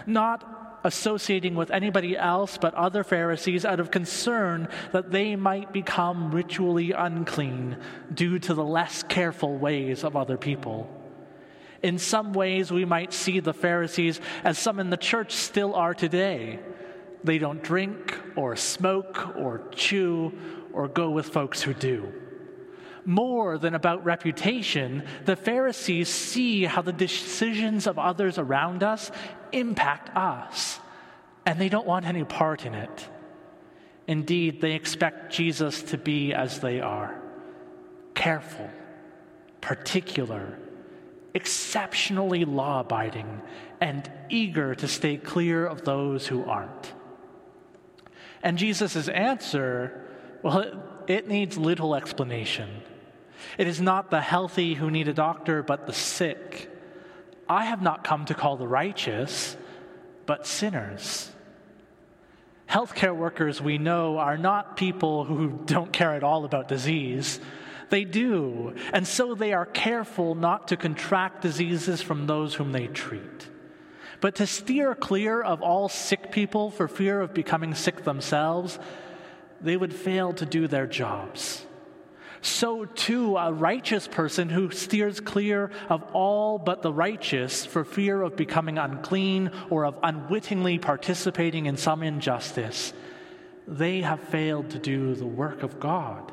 not 0.06 0.59
associating 0.84 1.54
with 1.54 1.70
anybody 1.70 2.16
else 2.16 2.58
but 2.58 2.74
other 2.74 3.04
Pharisees 3.04 3.64
out 3.64 3.80
of 3.80 3.90
concern 3.90 4.68
that 4.92 5.10
they 5.10 5.36
might 5.36 5.72
become 5.72 6.30
ritually 6.30 6.92
unclean 6.92 7.76
due 8.12 8.38
to 8.38 8.54
the 8.54 8.64
less 8.64 9.02
careful 9.02 9.56
ways 9.56 10.04
of 10.04 10.16
other 10.16 10.36
people. 10.36 10.88
In 11.82 11.98
some 11.98 12.32
ways, 12.32 12.70
we 12.70 12.84
might 12.84 13.12
see 13.12 13.40
the 13.40 13.54
Pharisees 13.54 14.20
as 14.44 14.58
some 14.58 14.80
in 14.80 14.90
the 14.90 14.96
church 14.96 15.32
still 15.32 15.74
are 15.74 15.94
today. 15.94 16.58
They 17.24 17.38
don't 17.38 17.62
drink 17.62 18.18
or 18.36 18.56
smoke 18.56 19.36
or 19.36 19.62
chew 19.72 20.32
or 20.72 20.88
go 20.88 21.10
with 21.10 21.26
folks 21.26 21.62
who 21.62 21.74
do. 21.74 22.12
More 23.04 23.56
than 23.56 23.74
about 23.74 24.04
reputation, 24.04 25.04
the 25.24 25.36
Pharisees 25.36 26.08
see 26.08 26.64
how 26.64 26.82
the 26.82 26.92
decisions 26.92 27.86
of 27.86 27.98
others 27.98 28.38
around 28.38 28.82
us 28.82 29.10
impact 29.52 30.14
us, 30.16 30.80
and 31.46 31.60
they 31.60 31.68
don't 31.68 31.86
want 31.86 32.06
any 32.06 32.24
part 32.24 32.64
in 32.64 32.74
it. 32.74 33.08
Indeed, 34.06 34.60
they 34.60 34.72
expect 34.72 35.32
Jesus 35.32 35.82
to 35.84 35.98
be 35.98 36.32
as 36.34 36.60
they 36.60 36.80
are 36.80 37.20
careful, 38.14 38.68
particular, 39.60 40.58
exceptionally 41.32 42.44
law 42.44 42.80
abiding, 42.80 43.40
and 43.80 44.10
eager 44.28 44.74
to 44.74 44.88
stay 44.88 45.16
clear 45.16 45.66
of 45.66 45.84
those 45.84 46.26
who 46.26 46.44
aren't. 46.44 46.92
And 48.42 48.58
Jesus' 48.58 49.08
answer, 49.08 50.06
well, 50.42 50.60
it, 50.60 50.74
it 51.06 51.28
needs 51.28 51.56
little 51.56 51.94
explanation. 51.94 52.68
It 53.58 53.66
is 53.66 53.80
not 53.80 54.10
the 54.10 54.20
healthy 54.20 54.74
who 54.74 54.90
need 54.90 55.08
a 55.08 55.14
doctor, 55.14 55.62
but 55.62 55.86
the 55.86 55.92
sick. 55.92 56.69
I 57.50 57.64
have 57.64 57.82
not 57.82 58.04
come 58.04 58.26
to 58.26 58.34
call 58.34 58.56
the 58.56 58.68
righteous, 58.68 59.56
but 60.24 60.46
sinners. 60.46 61.32
Healthcare 62.68 63.14
workers, 63.14 63.60
we 63.60 63.76
know, 63.76 64.18
are 64.18 64.38
not 64.38 64.76
people 64.76 65.24
who 65.24 65.60
don't 65.66 65.92
care 65.92 66.14
at 66.14 66.22
all 66.22 66.44
about 66.44 66.68
disease. 66.68 67.40
They 67.88 68.04
do, 68.04 68.76
and 68.92 69.04
so 69.04 69.34
they 69.34 69.52
are 69.52 69.66
careful 69.66 70.36
not 70.36 70.68
to 70.68 70.76
contract 70.76 71.42
diseases 71.42 72.00
from 72.00 72.28
those 72.28 72.54
whom 72.54 72.70
they 72.70 72.86
treat. 72.86 73.48
But 74.20 74.36
to 74.36 74.46
steer 74.46 74.94
clear 74.94 75.42
of 75.42 75.60
all 75.60 75.88
sick 75.88 76.30
people 76.30 76.70
for 76.70 76.86
fear 76.86 77.20
of 77.20 77.34
becoming 77.34 77.74
sick 77.74 78.04
themselves, 78.04 78.78
they 79.60 79.76
would 79.76 79.92
fail 79.92 80.32
to 80.34 80.46
do 80.46 80.68
their 80.68 80.86
jobs. 80.86 81.66
So, 82.42 82.86
too, 82.86 83.36
a 83.36 83.52
righteous 83.52 84.08
person 84.08 84.48
who 84.48 84.70
steers 84.70 85.20
clear 85.20 85.70
of 85.90 86.02
all 86.14 86.58
but 86.58 86.80
the 86.80 86.92
righteous 86.92 87.66
for 87.66 87.84
fear 87.84 88.22
of 88.22 88.34
becoming 88.34 88.78
unclean 88.78 89.50
or 89.68 89.84
of 89.84 89.98
unwittingly 90.02 90.78
participating 90.78 91.66
in 91.66 91.76
some 91.76 92.02
injustice, 92.02 92.94
they 93.68 94.00
have 94.00 94.20
failed 94.20 94.70
to 94.70 94.78
do 94.78 95.14
the 95.14 95.26
work 95.26 95.62
of 95.62 95.78
God. 95.78 96.32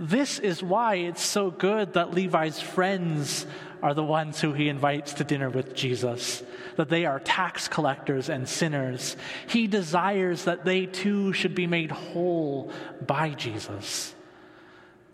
This 0.00 0.40
is 0.40 0.62
why 0.62 0.96
it's 0.96 1.22
so 1.22 1.52
good 1.52 1.92
that 1.92 2.12
Levi's 2.12 2.60
friends 2.60 3.46
are 3.82 3.94
the 3.94 4.02
ones 4.02 4.40
who 4.40 4.52
he 4.52 4.68
invites 4.68 5.14
to 5.14 5.24
dinner 5.24 5.48
with 5.48 5.74
Jesus, 5.74 6.42
that 6.74 6.88
they 6.88 7.06
are 7.06 7.20
tax 7.20 7.68
collectors 7.68 8.28
and 8.28 8.48
sinners. 8.48 9.16
He 9.46 9.68
desires 9.68 10.44
that 10.44 10.64
they 10.64 10.86
too 10.86 11.32
should 11.32 11.54
be 11.54 11.68
made 11.68 11.92
whole 11.92 12.72
by 13.06 13.30
Jesus. 13.30 14.15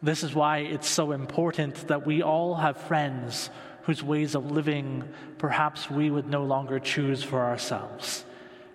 This 0.03 0.25
is 0.25 0.35
why 0.35 0.59
it's 0.59 0.89
so 0.89 1.13
important 1.13 1.89
that 1.89 2.05
we 2.07 2.23
all 2.23 2.57
have 2.57 2.77
friends 2.77 3.51
whose 3.83 4.03
ways 4.03 4.35
of 4.35 4.51
living 4.51 5.05
perhaps 5.39 5.91
we 5.91 6.11
would 6.11 6.29
no 6.29 6.45
longer 6.45 6.79
choose 6.79 7.23
for 7.23 7.41
ourselves, 7.41 8.25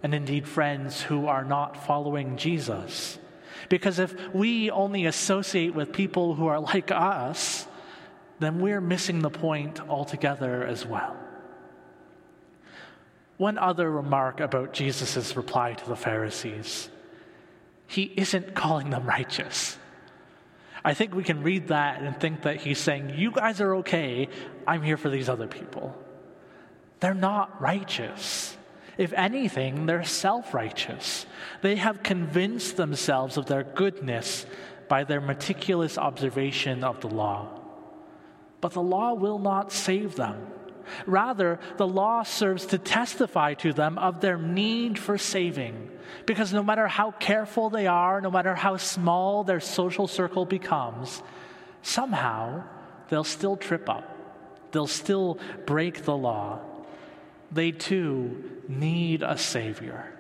and 0.03 0.13
indeed 0.13 0.47
friends 0.47 1.01
who 1.01 1.27
are 1.27 1.43
not 1.43 1.85
following 1.85 2.37
Jesus. 2.37 3.19
Because 3.69 3.99
if 3.99 4.15
we 4.33 4.71
only 4.71 5.05
associate 5.05 5.73
with 5.73 5.91
people 5.91 6.35
who 6.35 6.47
are 6.47 6.59
like 6.59 6.91
us, 6.91 7.67
then 8.39 8.59
we're 8.59 8.81
missing 8.81 9.19
the 9.19 9.29
point 9.29 9.81
altogether 9.89 10.65
as 10.65 10.85
well. 10.85 11.15
One 13.37 13.57
other 13.57 13.89
remark 13.89 14.39
about 14.39 14.73
Jesus' 14.73 15.35
reply 15.35 15.73
to 15.73 15.89
the 15.89 15.95
Pharisees 15.95 16.89
he 17.89 18.11
isn't 18.17 18.53
calling 18.53 18.89
them 18.89 19.05
righteous. 19.05 19.77
I 20.87 20.93
think 20.93 21.13
we 21.13 21.23
can 21.25 21.43
read 21.43 21.67
that 21.67 22.01
and 22.01 22.17
think 22.17 22.43
that 22.43 22.61
he's 22.61 22.77
saying, 22.77 23.15
You 23.17 23.31
guys 23.31 23.59
are 23.59 23.75
okay, 23.79 24.29
I'm 24.65 24.81
here 24.81 24.95
for 24.95 25.09
these 25.09 25.27
other 25.27 25.45
people. 25.45 25.93
They're 27.01 27.13
not 27.13 27.61
righteous. 27.61 28.55
If 28.97 29.11
anything, 29.11 29.85
they're 29.85 30.05
self 30.05 30.53
righteous. 30.53 31.25
They 31.61 31.75
have 31.75 32.03
convinced 32.03 32.77
themselves 32.77 33.35
of 33.35 33.47
their 33.47 33.63
goodness 33.63 34.45
by 34.87 35.03
their 35.03 35.19
meticulous 35.19 35.97
observation 35.97 36.85
of 36.85 37.01
the 37.01 37.09
law. 37.09 37.49
But 38.61 38.71
the 38.71 38.81
law 38.81 39.13
will 39.13 39.39
not 39.39 39.73
save 39.73 40.15
them. 40.15 40.47
Rather, 41.05 41.59
the 41.77 41.87
law 41.87 42.23
serves 42.23 42.65
to 42.67 42.77
testify 42.77 43.53
to 43.55 43.73
them 43.73 43.97
of 43.97 44.21
their 44.21 44.37
need 44.37 44.97
for 44.97 45.17
saving. 45.17 45.91
Because 46.25 46.53
no 46.53 46.63
matter 46.63 46.87
how 46.87 47.11
careful 47.11 47.69
they 47.69 47.87
are, 47.87 48.21
no 48.21 48.31
matter 48.31 48.55
how 48.55 48.77
small 48.77 49.43
their 49.43 49.59
social 49.59 50.07
circle 50.07 50.45
becomes, 50.45 51.21
somehow 51.81 52.63
they'll 53.09 53.23
still 53.23 53.57
trip 53.57 53.89
up. 53.89 54.13
They'll 54.71 54.87
still 54.87 55.39
break 55.65 56.03
the 56.03 56.15
law 56.15 56.59
they 57.51 57.71
too 57.71 58.43
need 58.67 59.21
a 59.21 59.37
Savior. 59.37 60.13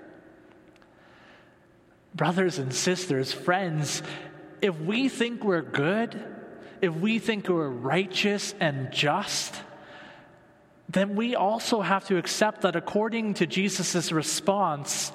Brothers 2.15 2.57
and 2.57 2.73
sisters, 2.73 3.31
friends, 3.31 4.01
if 4.61 4.79
we 4.79 5.09
think 5.09 5.43
we're 5.43 5.61
good, 5.61 6.23
if 6.81 6.93
we 6.95 7.19
think 7.19 7.47
we're 7.47 7.69
righteous 7.69 8.55
and 8.59 8.91
just, 8.91 9.55
then 10.89 11.15
we 11.15 11.35
also 11.35 11.81
have 11.81 12.05
to 12.07 12.17
accept 12.17 12.61
that 12.61 12.75
according 12.75 13.35
to 13.35 13.45
Jesus' 13.45 14.11
response, 14.11 15.11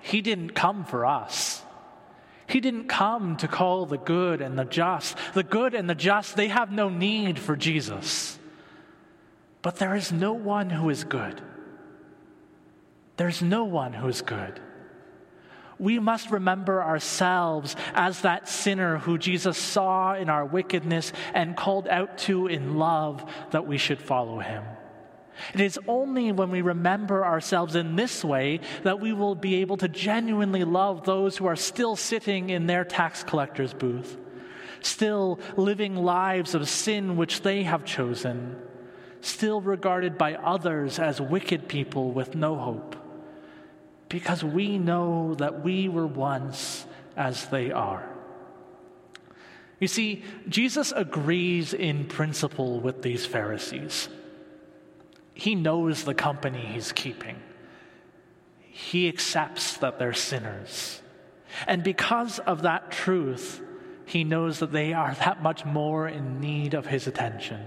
he 0.00 0.20
didn't 0.20 0.50
come 0.50 0.84
for 0.84 1.04
us. 1.04 1.62
He 2.46 2.60
didn't 2.60 2.86
come 2.86 3.36
to 3.38 3.48
call 3.48 3.86
the 3.86 3.98
good 3.98 4.40
and 4.40 4.56
the 4.56 4.64
just. 4.64 5.16
The 5.34 5.42
good 5.42 5.74
and 5.74 5.90
the 5.90 5.96
just, 5.96 6.36
they 6.36 6.48
have 6.48 6.70
no 6.70 6.88
need 6.88 7.40
for 7.40 7.56
Jesus. 7.56 8.38
But 9.62 9.76
there 9.76 9.96
is 9.96 10.12
no 10.12 10.32
one 10.32 10.70
who 10.70 10.90
is 10.90 11.02
good. 11.02 11.40
There's 13.16 13.42
no 13.42 13.64
one 13.64 13.94
who 13.94 14.06
is 14.06 14.22
good. 14.22 14.60
We 15.78 15.98
must 15.98 16.30
remember 16.30 16.82
ourselves 16.82 17.74
as 17.94 18.20
that 18.20 18.48
sinner 18.48 18.98
who 18.98 19.18
Jesus 19.18 19.58
saw 19.58 20.14
in 20.14 20.30
our 20.30 20.44
wickedness 20.44 21.12
and 21.34 21.56
called 21.56 21.88
out 21.88 22.16
to 22.18 22.46
in 22.46 22.78
love 22.78 23.28
that 23.50 23.66
we 23.66 23.76
should 23.76 24.00
follow 24.00 24.38
him. 24.38 24.62
It 25.54 25.60
is 25.60 25.78
only 25.86 26.32
when 26.32 26.50
we 26.50 26.62
remember 26.62 27.24
ourselves 27.24 27.74
in 27.74 27.96
this 27.96 28.24
way 28.24 28.60
that 28.82 29.00
we 29.00 29.12
will 29.12 29.34
be 29.34 29.56
able 29.56 29.76
to 29.78 29.88
genuinely 29.88 30.64
love 30.64 31.04
those 31.04 31.36
who 31.36 31.46
are 31.46 31.56
still 31.56 31.96
sitting 31.96 32.50
in 32.50 32.66
their 32.66 32.84
tax 32.84 33.22
collector's 33.22 33.74
booth, 33.74 34.16
still 34.80 35.38
living 35.56 35.96
lives 35.96 36.54
of 36.54 36.68
sin 36.68 37.16
which 37.16 37.42
they 37.42 37.62
have 37.62 37.84
chosen, 37.84 38.56
still 39.20 39.60
regarded 39.60 40.16
by 40.16 40.34
others 40.34 40.98
as 40.98 41.20
wicked 41.20 41.68
people 41.68 42.12
with 42.12 42.34
no 42.34 42.56
hope 42.56 42.96
because 44.08 44.44
we 44.44 44.78
know 44.78 45.34
that 45.34 45.62
we 45.64 45.88
were 45.88 46.06
once 46.06 46.86
as 47.16 47.46
they 47.46 47.70
are. 47.70 48.08
You 49.80 49.88
see, 49.88 50.24
Jesus 50.48 50.92
agrees 50.94 51.74
in 51.74 52.06
principle 52.06 52.80
with 52.80 53.02
these 53.02 53.26
Pharisees. 53.26 54.08
He 55.38 55.54
knows 55.54 56.04
the 56.04 56.14
company 56.14 56.64
he's 56.72 56.92
keeping. 56.92 57.36
He 58.58 59.06
accepts 59.06 59.76
that 59.76 59.98
they're 59.98 60.14
sinners. 60.14 61.02
And 61.66 61.84
because 61.84 62.38
of 62.38 62.62
that 62.62 62.90
truth, 62.90 63.62
he 64.06 64.24
knows 64.24 64.60
that 64.60 64.72
they 64.72 64.94
are 64.94 65.14
that 65.14 65.42
much 65.42 65.66
more 65.66 66.08
in 66.08 66.40
need 66.40 66.72
of 66.72 66.86
his 66.86 67.06
attention. 67.06 67.60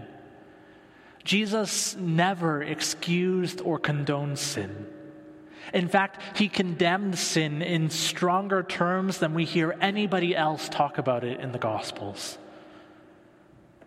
Jesus 1.24 1.96
never 1.96 2.64
excused 2.64 3.62
or 3.62 3.78
condoned 3.78 4.40
sin. 4.40 4.88
In 5.72 5.88
fact, 5.90 6.40
he 6.40 6.50
condemned 6.50 7.20
sin 7.20 7.62
in 7.62 7.92
stronger 7.92 8.64
terms 8.64 9.20
than 9.20 9.36
we 9.36 9.46
hear 9.46 9.78
anybody 9.80 10.36
else 10.36 10.70
talk 10.70 10.98
about 10.98 11.24
it 11.24 11.40
in 11.40 11.52
the 11.52 11.60
Gospels. 11.60 12.40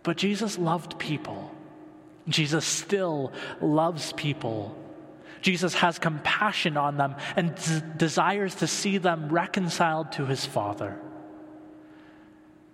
But 0.03 0.15
Jesus 0.15 0.57
loved 0.57 0.97
people. 0.99 1.53
Jesus 2.27 2.65
still 2.65 3.31
loves 3.61 4.13
people. 4.13 4.77
Jesus 5.41 5.73
has 5.75 5.99
compassion 5.99 6.77
on 6.77 6.97
them 6.97 7.15
and 7.35 7.53
d- 7.55 7.81
desires 7.97 8.55
to 8.55 8.67
see 8.67 8.97
them 8.97 9.29
reconciled 9.29 10.13
to 10.13 10.25
his 10.25 10.45
Father. 10.45 10.97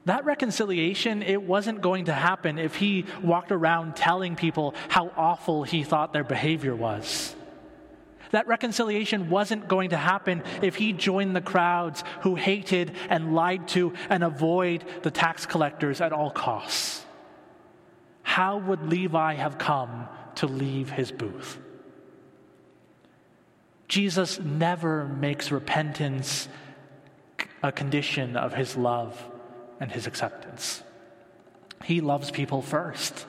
That 0.05 0.25
reconciliation, 0.25 1.23
it 1.23 1.41
wasn't 1.41 1.81
going 1.81 2.05
to 2.05 2.13
happen 2.13 2.57
if 2.57 2.75
he 2.75 3.05
walked 3.21 3.51
around 3.51 3.95
telling 3.95 4.35
people 4.35 4.73
how 4.87 5.11
awful 5.17 5.63
he 5.63 5.83
thought 5.83 6.13
their 6.13 6.23
behavior 6.23 6.75
was. 6.75 7.35
That 8.31 8.47
reconciliation 8.47 9.29
wasn't 9.29 9.67
going 9.67 9.89
to 9.89 9.97
happen 9.97 10.43
if 10.61 10.75
he 10.75 10.93
joined 10.93 11.35
the 11.35 11.41
crowds 11.41 12.03
who 12.21 12.35
hated 12.35 12.91
and 13.09 13.33
lied 13.33 13.67
to 13.69 13.93
and 14.09 14.23
avoid 14.23 14.83
the 15.01 15.11
tax 15.11 15.45
collectors 15.45 15.99
at 16.01 16.13
all 16.13 16.29
costs. 16.29 17.05
How 18.21 18.57
would 18.57 18.87
Levi 18.87 19.33
have 19.35 19.57
come 19.57 20.07
to 20.35 20.47
leave 20.47 20.89
his 20.89 21.11
booth? 21.11 21.59
Jesus 23.87 24.39
never 24.39 25.05
makes 25.07 25.51
repentance 25.51 26.47
a 27.63 27.71
condition 27.71 28.37
of 28.37 28.53
his 28.53 28.77
love 28.77 29.21
and 29.79 29.91
his 29.91 30.07
acceptance. 30.07 30.83
He 31.83 32.01
loves 32.01 32.29
people 32.31 32.61
first. 32.61 33.25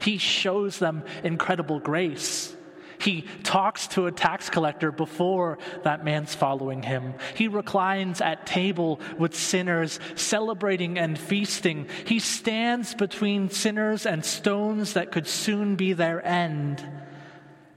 He 0.00 0.18
shows 0.18 0.78
them 0.78 1.04
incredible 1.24 1.80
grace. 1.80 2.54
He 3.02 3.22
talks 3.42 3.88
to 3.88 4.06
a 4.06 4.12
tax 4.12 4.48
collector 4.48 4.92
before 4.92 5.58
that 5.82 6.04
man's 6.04 6.36
following 6.36 6.84
him. 6.84 7.14
He 7.34 7.48
reclines 7.48 8.20
at 8.20 8.46
table 8.46 9.00
with 9.18 9.34
sinners, 9.34 9.98
celebrating 10.14 10.98
and 10.98 11.18
feasting. 11.18 11.88
He 12.06 12.20
stands 12.20 12.94
between 12.94 13.50
sinners 13.50 14.06
and 14.06 14.24
stones 14.24 14.92
that 14.92 15.10
could 15.10 15.26
soon 15.26 15.74
be 15.74 15.94
their 15.94 16.24
end. 16.24 16.86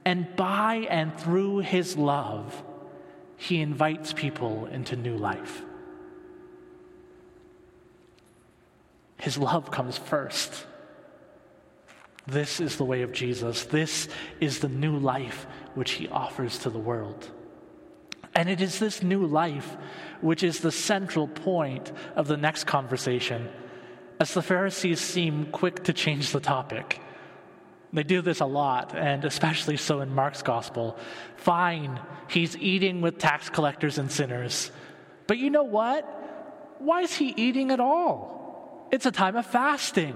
And 0.05 0.35
by 0.35 0.87
and 0.91 1.17
through 1.17 1.59
his 1.59 1.97
love, 1.97 2.63
he 3.35 3.61
invites 3.61 4.13
people 4.13 4.67
into 4.67 4.95
new 4.95 5.17
life. 5.17 5.63
His 9.17 9.39
love 9.39 9.71
comes 9.71 9.97
first. 9.97 10.67
This 12.27 12.59
is 12.59 12.77
the 12.77 12.85
way 12.85 13.03
of 13.03 13.11
Jesus. 13.11 13.65
This 13.65 14.07
is 14.39 14.59
the 14.59 14.69
new 14.69 14.97
life 14.97 15.45
which 15.75 15.91
he 15.91 16.07
offers 16.07 16.57
to 16.59 16.69
the 16.69 16.79
world. 16.79 17.29
And 18.33 18.49
it 18.49 18.61
is 18.61 18.79
this 18.79 19.03
new 19.03 19.25
life 19.25 19.77
which 20.21 20.43
is 20.43 20.59
the 20.59 20.71
central 20.71 21.27
point 21.27 21.91
of 22.15 22.27
the 22.27 22.37
next 22.37 22.65
conversation, 22.65 23.47
as 24.19 24.33
the 24.33 24.41
Pharisees 24.41 24.99
seem 24.99 25.45
quick 25.51 25.83
to 25.83 25.93
change 25.93 26.31
the 26.31 26.39
topic. 26.39 26.99
They 27.93 28.03
do 28.03 28.21
this 28.21 28.41
a 28.41 28.45
lot, 28.45 28.93
and 28.95 29.23
especially 29.23 29.77
so 29.77 30.01
in 30.01 30.13
Mark's 30.13 30.41
gospel. 30.41 30.97
Fine, 31.37 31.99
he's 32.27 32.57
eating 32.57 33.01
with 33.01 33.19
tax 33.19 33.49
collectors 33.49 33.97
and 33.97 34.11
sinners. 34.11 34.71
But 35.27 35.37
you 35.37 35.49
know 35.49 35.63
what? 35.63 36.03
Why 36.79 37.01
is 37.01 37.15
he 37.15 37.33
eating 37.37 37.71
at 37.71 37.79
all? 37.79 38.89
It's 38.91 39.05
a 39.05 39.11
time 39.11 39.37
of 39.37 39.45
fasting. 39.45 40.15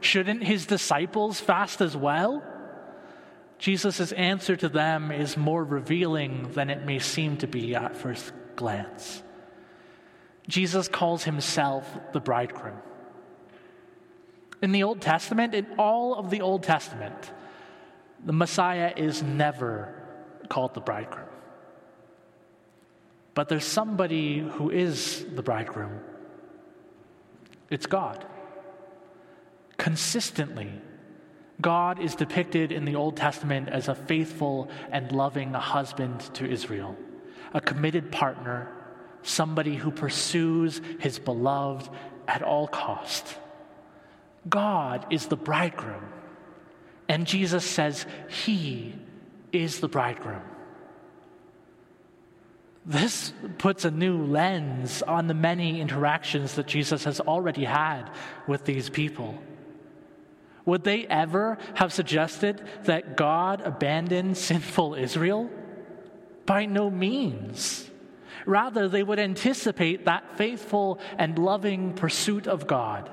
Shouldn't 0.00 0.42
his 0.42 0.66
disciples 0.66 1.40
fast 1.40 1.80
as 1.80 1.96
well? 1.96 2.42
Jesus' 3.58 4.12
answer 4.12 4.56
to 4.56 4.68
them 4.68 5.10
is 5.10 5.36
more 5.36 5.64
revealing 5.64 6.52
than 6.52 6.70
it 6.70 6.84
may 6.84 6.98
seem 6.98 7.38
to 7.38 7.46
be 7.46 7.74
at 7.74 7.96
first 7.96 8.32
glance. 8.54 9.22
Jesus 10.48 10.88
calls 10.88 11.24
himself 11.24 11.98
the 12.12 12.20
bridegroom. 12.20 12.78
In 14.62 14.72
the 14.72 14.82
Old 14.82 15.00
Testament, 15.00 15.54
in 15.54 15.66
all 15.78 16.14
of 16.14 16.30
the 16.30 16.40
Old 16.40 16.62
Testament, 16.62 17.32
the 18.24 18.32
Messiah 18.32 18.92
is 18.96 19.22
never 19.22 19.94
called 20.48 20.74
the 20.74 20.80
bridegroom. 20.80 21.28
But 23.34 23.48
there's 23.48 23.64
somebody 23.64 24.38
who 24.38 24.70
is 24.70 25.26
the 25.34 25.42
bridegroom. 25.42 26.00
It's 27.70 27.86
God. 27.86 28.24
Consistently, 29.86 30.72
God 31.60 32.00
is 32.00 32.16
depicted 32.16 32.72
in 32.72 32.86
the 32.86 32.96
Old 32.96 33.16
Testament 33.16 33.68
as 33.68 33.86
a 33.86 33.94
faithful 33.94 34.68
and 34.90 35.12
loving 35.12 35.52
husband 35.52 36.18
to 36.34 36.44
Israel, 36.44 36.96
a 37.54 37.60
committed 37.60 38.10
partner, 38.10 38.68
somebody 39.22 39.76
who 39.76 39.92
pursues 39.92 40.80
his 40.98 41.20
beloved 41.20 41.88
at 42.26 42.42
all 42.42 42.66
cost. 42.66 43.38
God 44.48 45.06
is 45.12 45.26
the 45.26 45.36
bridegroom, 45.36 46.08
and 47.08 47.24
Jesus 47.24 47.64
says 47.64 48.06
he 48.28 48.92
is 49.52 49.78
the 49.78 49.88
bridegroom. 49.88 50.42
This 52.84 53.32
puts 53.58 53.84
a 53.84 53.92
new 53.92 54.24
lens 54.24 55.02
on 55.02 55.28
the 55.28 55.34
many 55.34 55.80
interactions 55.80 56.56
that 56.56 56.66
Jesus 56.66 57.04
has 57.04 57.20
already 57.20 57.62
had 57.62 58.10
with 58.48 58.64
these 58.64 58.90
people. 58.90 59.38
Would 60.66 60.82
they 60.82 61.06
ever 61.06 61.58
have 61.74 61.92
suggested 61.92 62.60
that 62.84 63.16
God 63.16 63.60
abandoned 63.60 64.36
sinful 64.36 64.96
Israel? 64.96 65.48
By 66.44 66.66
no 66.66 66.90
means. 66.90 67.88
Rather, 68.44 68.88
they 68.88 69.02
would 69.02 69.20
anticipate 69.20 70.04
that 70.04 70.36
faithful 70.36 70.98
and 71.18 71.38
loving 71.38 71.94
pursuit 71.94 72.48
of 72.48 72.66
God. 72.66 73.08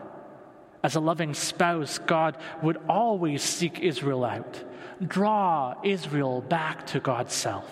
As 0.83 0.95
a 0.95 0.99
loving 0.99 1.33
spouse, 1.35 1.99
God 1.99 2.37
would 2.61 2.77
always 2.89 3.41
seek 3.41 3.79
Israel 3.79 4.25
out, 4.25 4.61
draw 5.05 5.75
Israel 5.83 6.41
back 6.41 6.87
to 6.87 6.99
God's 6.99 7.33
self. 7.33 7.69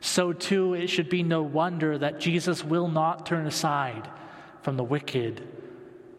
So, 0.00 0.32
too, 0.32 0.74
it 0.74 0.88
should 0.88 1.08
be 1.08 1.22
no 1.22 1.42
wonder 1.42 1.98
that 1.98 2.20
Jesus 2.20 2.64
will 2.64 2.88
not 2.88 3.26
turn 3.26 3.46
aside 3.46 4.08
from 4.62 4.76
the 4.76 4.84
wicked 4.84 5.46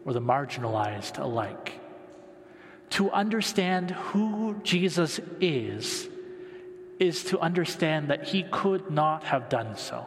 or 0.04 0.12
the 0.12 0.20
marginalized 0.20 1.18
alike 1.18 1.79
to 2.90 3.10
understand 3.10 3.90
who 3.90 4.60
Jesus 4.62 5.20
is, 5.40 6.08
is 6.98 7.24
to 7.24 7.38
understand 7.38 8.08
that 8.08 8.24
he 8.24 8.42
could 8.42 8.90
not 8.90 9.24
have 9.24 9.48
done 9.48 9.76
so 9.76 10.06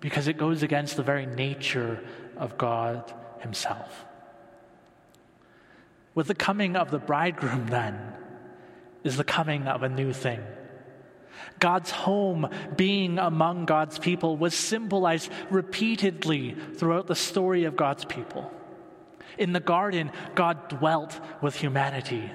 because 0.00 0.28
it 0.28 0.36
goes 0.36 0.62
against 0.62 0.96
the 0.96 1.02
very 1.02 1.26
nature 1.26 2.02
of 2.36 2.58
God 2.58 3.12
himself. 3.40 4.04
With 6.14 6.26
the 6.26 6.34
coming 6.34 6.76
of 6.76 6.90
the 6.90 6.98
bridegroom, 6.98 7.66
then, 7.68 7.98
is 9.04 9.16
the 9.16 9.24
coming 9.24 9.68
of 9.68 9.82
a 9.82 9.88
new 9.88 10.12
thing. 10.12 10.40
God's 11.58 11.90
home 11.90 12.48
being 12.76 13.18
among 13.18 13.66
God's 13.66 13.98
people 13.98 14.36
was 14.36 14.54
symbolized 14.54 15.30
repeatedly 15.50 16.56
throughout 16.74 17.06
the 17.06 17.14
story 17.14 17.64
of 17.64 17.76
God's 17.76 18.04
people. 18.04 18.50
In 19.40 19.54
the 19.54 19.58
garden, 19.58 20.12
God 20.34 20.68
dwelt 20.68 21.18
with 21.40 21.56
humanity. 21.56 22.30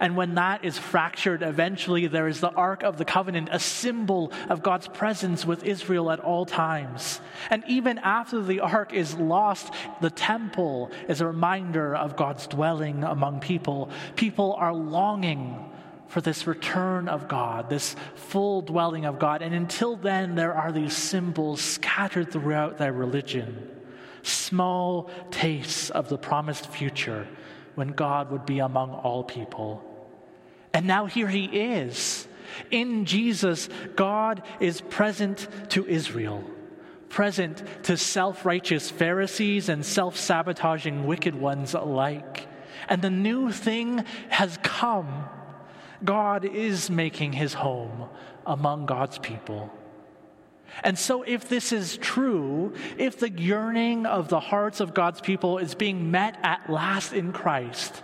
And 0.00 0.16
when 0.16 0.34
that 0.34 0.64
is 0.64 0.76
fractured, 0.76 1.42
eventually 1.42 2.06
there 2.06 2.28
is 2.28 2.40
the 2.40 2.50
Ark 2.50 2.82
of 2.82 2.98
the 2.98 3.06
Covenant, 3.06 3.48
a 3.50 3.58
symbol 3.58 4.32
of 4.50 4.62
God's 4.62 4.86
presence 4.86 5.46
with 5.46 5.64
Israel 5.64 6.10
at 6.10 6.20
all 6.20 6.44
times. 6.44 7.22
And 7.48 7.64
even 7.66 7.98
after 7.98 8.42
the 8.42 8.60
Ark 8.60 8.92
is 8.92 9.14
lost, 9.14 9.72
the 10.02 10.10
temple 10.10 10.90
is 11.08 11.22
a 11.22 11.26
reminder 11.26 11.96
of 11.96 12.16
God's 12.16 12.46
dwelling 12.46 13.02
among 13.02 13.40
people. 13.40 13.88
People 14.14 14.52
are 14.58 14.74
longing 14.74 15.70
for 16.08 16.20
this 16.20 16.46
return 16.46 17.08
of 17.08 17.28
God, 17.28 17.70
this 17.70 17.96
full 18.14 18.60
dwelling 18.60 19.06
of 19.06 19.18
God. 19.18 19.40
And 19.40 19.54
until 19.54 19.96
then, 19.96 20.34
there 20.34 20.52
are 20.52 20.70
these 20.70 20.94
symbols 20.94 21.62
scattered 21.62 22.30
throughout 22.30 22.76
their 22.76 22.92
religion 22.92 23.70
small 24.22 25.10
tastes 25.30 25.90
of 25.90 26.08
the 26.08 26.18
promised 26.18 26.66
future 26.68 27.26
when 27.74 27.88
God 27.88 28.30
would 28.30 28.46
be 28.46 28.58
among 28.58 28.92
all 28.92 29.24
people. 29.24 29.82
And 30.72 30.86
now 30.86 31.06
here 31.06 31.28
he 31.28 31.44
is. 31.44 32.26
In 32.70 33.04
Jesus, 33.04 33.68
God 33.96 34.42
is 34.60 34.80
present 34.80 35.48
to 35.70 35.86
Israel, 35.86 36.44
present 37.08 37.62
to 37.84 37.96
self 37.96 38.44
righteous 38.44 38.90
Pharisees 38.90 39.68
and 39.68 39.84
self 39.84 40.16
sabotaging 40.16 41.06
wicked 41.06 41.34
ones 41.34 41.74
alike. 41.74 42.46
And 42.88 43.00
the 43.00 43.10
new 43.10 43.52
thing 43.52 44.04
has 44.28 44.58
come. 44.62 45.28
God 46.04 46.44
is 46.44 46.90
making 46.90 47.32
his 47.32 47.54
home 47.54 48.08
among 48.44 48.86
God's 48.86 49.18
people. 49.18 49.72
And 50.82 50.98
so, 50.98 51.22
if 51.22 51.48
this 51.48 51.72
is 51.72 51.96
true, 51.98 52.74
if 52.96 53.18
the 53.18 53.30
yearning 53.30 54.06
of 54.06 54.28
the 54.28 54.40
hearts 54.40 54.80
of 54.80 54.94
God's 54.94 55.20
people 55.20 55.58
is 55.58 55.74
being 55.74 56.10
met 56.10 56.38
at 56.42 56.70
last 56.70 57.12
in 57.12 57.32
Christ, 57.32 58.02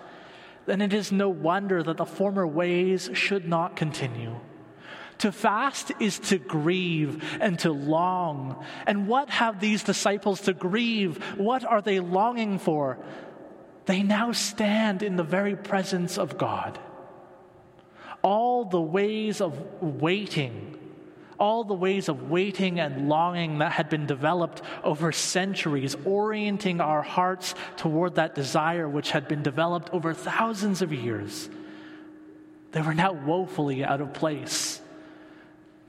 then 0.67 0.83
it 0.83 0.93
is 0.93 1.11
no 1.11 1.31
wonder 1.31 1.83
that 1.83 1.97
the 1.97 2.05
former 2.05 2.47
ways 2.47 3.11
should 3.15 3.49
not 3.49 3.75
continue. 3.75 4.39
To 5.19 5.33
fast 5.33 5.91
is 5.99 6.19
to 6.21 6.39
grieve 6.39 7.25
and 7.41 7.59
to 7.61 7.73
long. 7.73 8.65
And 8.87 9.09
what 9.09 9.31
have 9.31 9.61
these 9.61 9.83
disciples 9.83 10.43
to 10.43 10.53
grieve? 10.53 11.17
What 11.37 11.65
are 11.65 11.83
they 11.83 12.01
longing 12.01 12.59
for? 12.59 12.99
They 13.87 14.03
now 14.03 14.33
stand 14.33 15.03
in 15.03 15.17
the 15.17 15.25
very 15.25 15.57
presence 15.57 16.19
of 16.19 16.39
God. 16.39 16.79
All 18.23 18.65
the 18.65 18.81
ways 18.81 19.41
of 19.41 19.83
waiting 19.83 20.79
all 21.39 21.65
the 21.65 21.75
ways 21.75 22.09
of 22.09 22.31
waiting 22.31 22.81
and 22.81 23.09
longing 23.09 23.59
that 23.59 23.73
had 23.73 23.89
been 23.89 24.07
developed 24.07 24.63
over 24.83 25.13
centuries, 25.13 25.97
orienting 26.05 26.81
our 26.81 27.03
hearts 27.03 27.55
toward 27.77 28.17
that 28.17 28.35
desire 28.35 28.89
which 28.89 29.11
had 29.11 29.29
been 29.29 29.43
developed 29.43 29.91
over 29.93 30.13
thousands 30.13 30.83
of 30.83 30.93
years, 30.93 31.49
they 32.73 32.83
were 32.83 32.95
now 32.95 33.13
woefully 33.13 33.85
out 33.85 34.01
of 34.01 34.13
place 34.13 34.81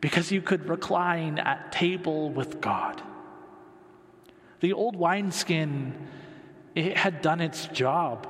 because 0.02 0.32
you 0.32 0.42
could 0.42 0.70
recline 0.70 1.40
at 1.40 1.72
table 1.72 2.30
with 2.30 2.62
God. 2.62 3.02
The 4.62 4.74
old 4.74 4.96
wineskin, 4.96 6.08
it 6.76 6.98
had 6.98 7.22
done 7.22 7.42
its 7.42 7.68
job. 7.68 8.28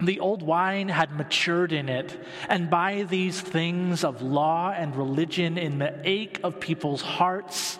The 0.00 0.20
old 0.20 0.42
wine 0.42 0.88
had 0.88 1.16
matured 1.16 1.72
in 1.72 1.88
it, 1.88 2.18
and 2.48 2.70
by 2.70 3.02
these 3.02 3.40
things 3.40 4.04
of 4.04 4.22
law 4.22 4.70
and 4.70 4.94
religion 4.94 5.58
in 5.58 5.78
the 5.78 5.94
ache 6.04 6.40
of 6.44 6.60
people's 6.60 7.02
hearts, 7.02 7.78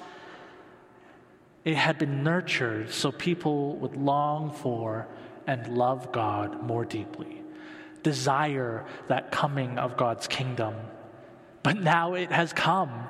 it 1.64 1.76
had 1.76 1.98
been 1.98 2.24
nurtured 2.24 2.90
so 2.90 3.12
people 3.12 3.76
would 3.76 3.96
long 3.96 4.52
for 4.52 5.07
and 5.46 5.68
love 5.68 6.11
God 6.12 6.62
more 6.62 6.85
deeply, 6.85 7.42
desire 8.02 8.85
that 9.07 9.31
coming 9.31 9.78
of 9.78 9.96
God's 9.96 10.26
kingdom. 10.26 10.74
But 11.62 11.81
now 11.81 12.14
it 12.14 12.33
has 12.33 12.52
come. 12.52 13.04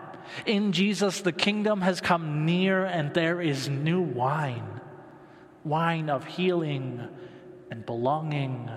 In 0.45 0.73
Jesus, 0.73 1.23
the 1.23 1.33
kingdom 1.33 1.81
has 1.81 2.01
come 2.01 2.45
near, 2.45 2.85
and 2.85 3.15
there 3.15 3.41
is 3.41 3.69
new 3.69 4.01
wine 4.01 4.79
wine 5.69 6.09
of 6.09 6.25
healing 6.25 7.07
and 7.71 7.85
belonging 7.85 8.71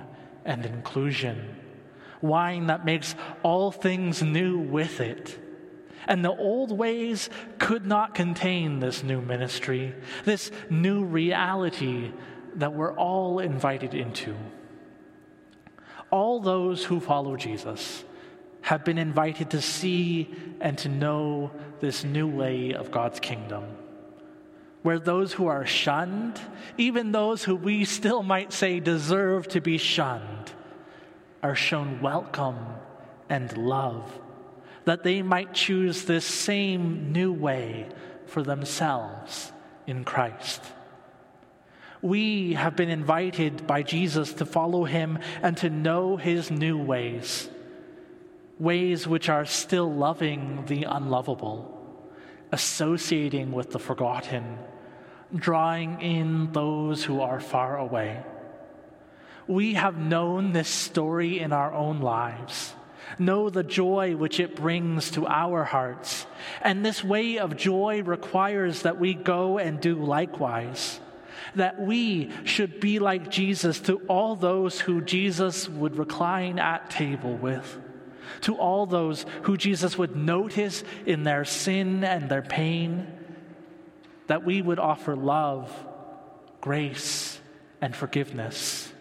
and 0.46 0.66
inclusion, 0.66 1.56
wine 2.22 2.68
that 2.68 2.86
makes 2.86 3.16
all 3.44 3.72
things 3.72 4.22
new 4.22 4.58
with 4.58 5.00
it. 5.00 5.38
And 6.08 6.26
the 6.26 6.36
old 6.36 6.72
ways 6.72 7.30
could 7.60 7.86
not 7.86 8.16
contain 8.16 8.80
this 8.80 9.04
new 9.04 9.22
ministry, 9.22 9.94
this 10.26 10.52
new 10.70 11.04
reality 11.04 12.12
that 12.56 12.74
we're 12.74 12.94
all 12.94 13.40
invited 13.40 13.94
into. 13.94 14.36
All 16.10 16.40
those 16.40 16.84
who 16.84 17.00
follow 17.00 17.38
Jesus 17.38 18.04
have 18.62 18.84
been 18.84 18.98
invited 18.98 19.52
to 19.52 19.62
see 19.62 20.30
and 20.60 20.78
to 20.80 20.90
know 20.90 21.52
this 21.80 22.04
new 22.04 22.28
way 22.28 22.74
of 22.74 22.92
God's 22.92 23.20
kingdom, 23.20 23.64
where 24.84 25.00
those 25.00 25.34
who 25.34 25.48
are 25.48 25.66
shunned, 25.66 26.40
even 26.78 27.12
those 27.12 27.44
who 27.44 27.56
we 27.56 27.86
still 27.86 28.24
might 28.24 28.52
say 28.52 28.80
deserve 28.80 29.48
to 29.50 29.62
be 29.62 29.78
shunned, 29.78 30.52
are 31.44 31.56
shown 31.56 32.02
welcome 32.02 32.58
and 33.30 33.56
love 33.58 34.20
that 34.86 35.04
they 35.04 35.22
might 35.22 35.54
choose 35.54 36.06
this 36.06 36.26
same 36.26 37.12
new 37.12 37.32
way 37.32 37.88
for 38.26 38.44
themselves 38.44 39.52
in 39.88 40.04
Christ. 40.04 40.62
We 42.02 42.54
have 42.54 42.76
been 42.76 42.90
invited 42.90 43.68
by 43.68 43.84
Jesus 43.84 44.34
to 44.34 44.46
follow 44.46 44.86
him 44.86 45.20
and 45.44 45.56
to 45.58 45.70
know 45.70 46.18
his 46.18 46.50
new 46.50 46.78
ways, 46.78 47.48
ways 48.58 49.08
which 49.08 49.30
are 49.30 49.46
still 49.46 49.92
loving 49.92 50.66
the 50.66 50.84
unlovable, 50.84 51.71
associating 52.52 53.52
with 53.52 53.72
the 53.72 53.80
forgotten, 53.80 54.58
drawing 55.34 56.02
in 56.02 56.52
those 56.52 57.04
who 57.04 57.22
are 57.22 57.40
far 57.40 57.78
away. 57.78 58.24
We 59.48 59.74
have 59.74 59.98
known 59.98 60.52
this 60.52 60.70
story 60.70 61.40
in 61.40 61.52
our 61.52 61.74
own 61.74 62.00
lives 62.00 62.74
know 63.20 63.50
the 63.50 63.64
joy 63.64 64.16
which 64.16 64.40
it 64.40 64.56
brings 64.56 65.12
to 65.12 65.28
our 65.28 65.64
hearts. 65.64 66.26
And 66.62 66.86
this 66.86 67.04
way 67.04 67.40
of 67.40 67.58
joy 67.58 68.04
requires 68.04 68.84
that 68.84 69.00
we 69.00 69.14
go 69.14 69.58
and 69.58 69.80
do 69.80 69.96
likewise. 69.96 71.00
That 71.56 71.80
we 71.82 72.32
should 72.44 72.80
be 72.80 73.00
like 73.00 73.30
Jesus 73.30 73.80
to 73.82 74.02
all 74.08 74.36
those 74.36 74.80
who 74.80 75.02
Jesus 75.02 75.68
would 75.68 75.98
recline 75.98 76.60
at 76.60 76.90
table 76.90 77.36
with, 77.36 77.80
to 78.42 78.56
all 78.56 78.86
those 78.86 79.26
who 79.44 79.58
Jesus 79.58 79.98
would 79.98 80.16
notice 80.16 80.84
in 81.06 81.24
their 81.24 81.46
sin 81.46 82.04
and 82.04 82.30
their 82.30 82.42
pain, 82.42 83.08
that 84.28 84.44
we 84.44 84.62
would 84.62 84.80
offer 84.80 85.16
love, 85.16 85.72
grace, 86.62 87.40
and 87.82 87.96
forgiveness 87.96 88.92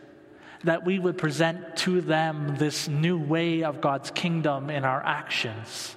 that 0.65 0.85
we 0.85 0.99
would 0.99 1.17
present 1.17 1.77
to 1.77 2.01
them 2.01 2.57
this 2.57 2.89
new 2.89 3.19
way 3.19 3.63
of 3.63 3.81
God's 3.81 4.11
kingdom 4.11 4.69
in 4.71 4.85
our 4.85 5.05
actions. 5.05 5.97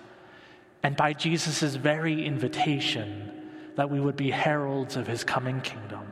And 0.81 0.95
by 0.95 1.13
Jesus' 1.13 1.75
very 1.75 2.25
invitation, 2.25 3.31
that 3.75 3.89
we 3.89 3.99
would 3.99 4.15
be 4.15 4.31
heralds 4.31 4.95
of 4.95 5.07
his 5.07 5.23
coming 5.23 5.62
kingdom. 5.62 6.07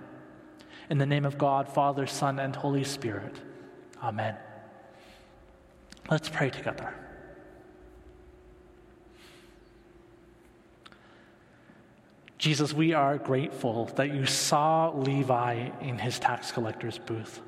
In 0.90 0.98
the 0.98 1.06
name 1.06 1.26
of 1.26 1.38
God, 1.38 1.70
Father, 1.70 2.08
Son, 2.08 2.40
and 2.40 2.56
Holy 2.56 2.84
Spirit. 2.84 3.36
Amen. 4.04 4.36
Let's 6.10 6.28
pray 6.28 6.50
together. 6.50 6.94
Jesus, 12.42 12.74
we 12.74 12.94
are 12.94 13.18
grateful 13.20 13.86
that 13.96 14.14
you 14.14 14.26
saw 14.26 14.90
Levi 14.90 15.70
in 15.80 16.00
his 16.00 16.18
tax 16.18 16.52
collector's 16.52 16.98
booth 16.98 17.40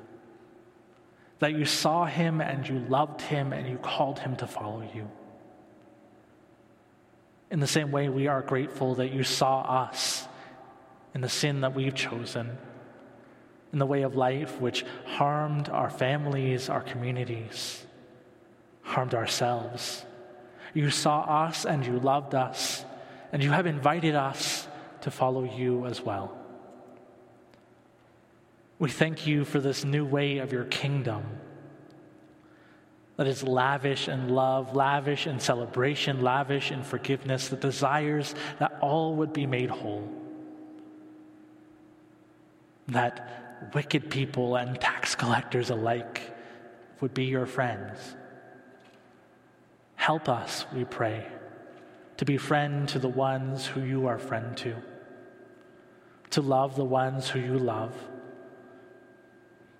that 1.40 1.52
you 1.52 1.66
saw 1.66 2.06
him 2.06 2.40
and 2.40 2.66
you 2.66 2.78
loved 2.88 3.20
him 3.20 3.52
and 3.52 3.68
you 3.68 3.76
called 3.76 4.18
him 4.18 4.34
to 4.36 4.46
follow 4.46 4.88
you. 4.94 5.10
In 7.50 7.60
the 7.60 7.66
same 7.66 7.90
way, 7.90 8.08
we 8.08 8.28
are 8.28 8.40
grateful 8.40 8.94
that 8.94 9.12
you 9.12 9.24
saw 9.24 9.60
us 9.60 10.26
in 11.14 11.20
the 11.20 11.28
sin 11.28 11.60
that 11.60 11.74
we've 11.74 11.94
chosen, 11.94 12.56
in 13.74 13.78
the 13.78 13.84
way 13.84 14.02
of 14.02 14.16
life 14.16 14.58
which 14.58 14.86
harmed 15.04 15.68
our 15.68 15.90
families, 15.90 16.70
our 16.70 16.80
communities, 16.80 17.84
harmed 18.80 19.12
ourselves. 19.12 20.04
You 20.72 20.88
saw 20.88 21.20
us 21.20 21.66
and 21.66 21.84
you 21.84 22.00
loved 22.00 22.34
us, 22.34 22.86
and 23.32 23.42
you 23.42 23.50
have 23.50 23.66
invited 23.66 24.14
us 24.14 24.66
to 25.04 25.10
follow 25.10 25.44
you 25.44 25.84
as 25.84 26.00
well. 26.00 26.34
We 28.78 28.90
thank 28.90 29.26
you 29.26 29.44
for 29.44 29.60
this 29.60 29.84
new 29.84 30.04
way 30.04 30.38
of 30.38 30.50
your 30.50 30.64
kingdom 30.64 31.24
that 33.16 33.26
is 33.26 33.42
lavish 33.42 34.08
in 34.08 34.30
love, 34.30 34.74
lavish 34.74 35.26
in 35.26 35.38
celebration, 35.38 36.22
lavish 36.22 36.72
in 36.72 36.82
forgiveness, 36.82 37.48
that 37.48 37.60
desires 37.60 38.34
that 38.58 38.78
all 38.80 39.16
would 39.16 39.34
be 39.34 39.46
made 39.46 39.68
whole. 39.68 40.10
That 42.88 43.70
wicked 43.74 44.10
people 44.10 44.56
and 44.56 44.80
tax 44.80 45.14
collectors 45.14 45.68
alike 45.68 46.22
would 47.00 47.12
be 47.12 47.26
your 47.26 47.44
friends. 47.44 47.98
Help 49.96 50.30
us, 50.30 50.64
we 50.74 50.84
pray, 50.86 51.26
to 52.16 52.24
be 52.24 52.38
friend 52.38 52.88
to 52.88 52.98
the 52.98 53.08
ones 53.08 53.66
who 53.66 53.82
you 53.82 54.06
are 54.06 54.18
friend 54.18 54.56
to, 54.56 54.76
to 56.34 56.42
love 56.42 56.76
the 56.76 56.84
ones 56.84 57.28
who 57.28 57.38
you 57.40 57.58
love 57.58 57.94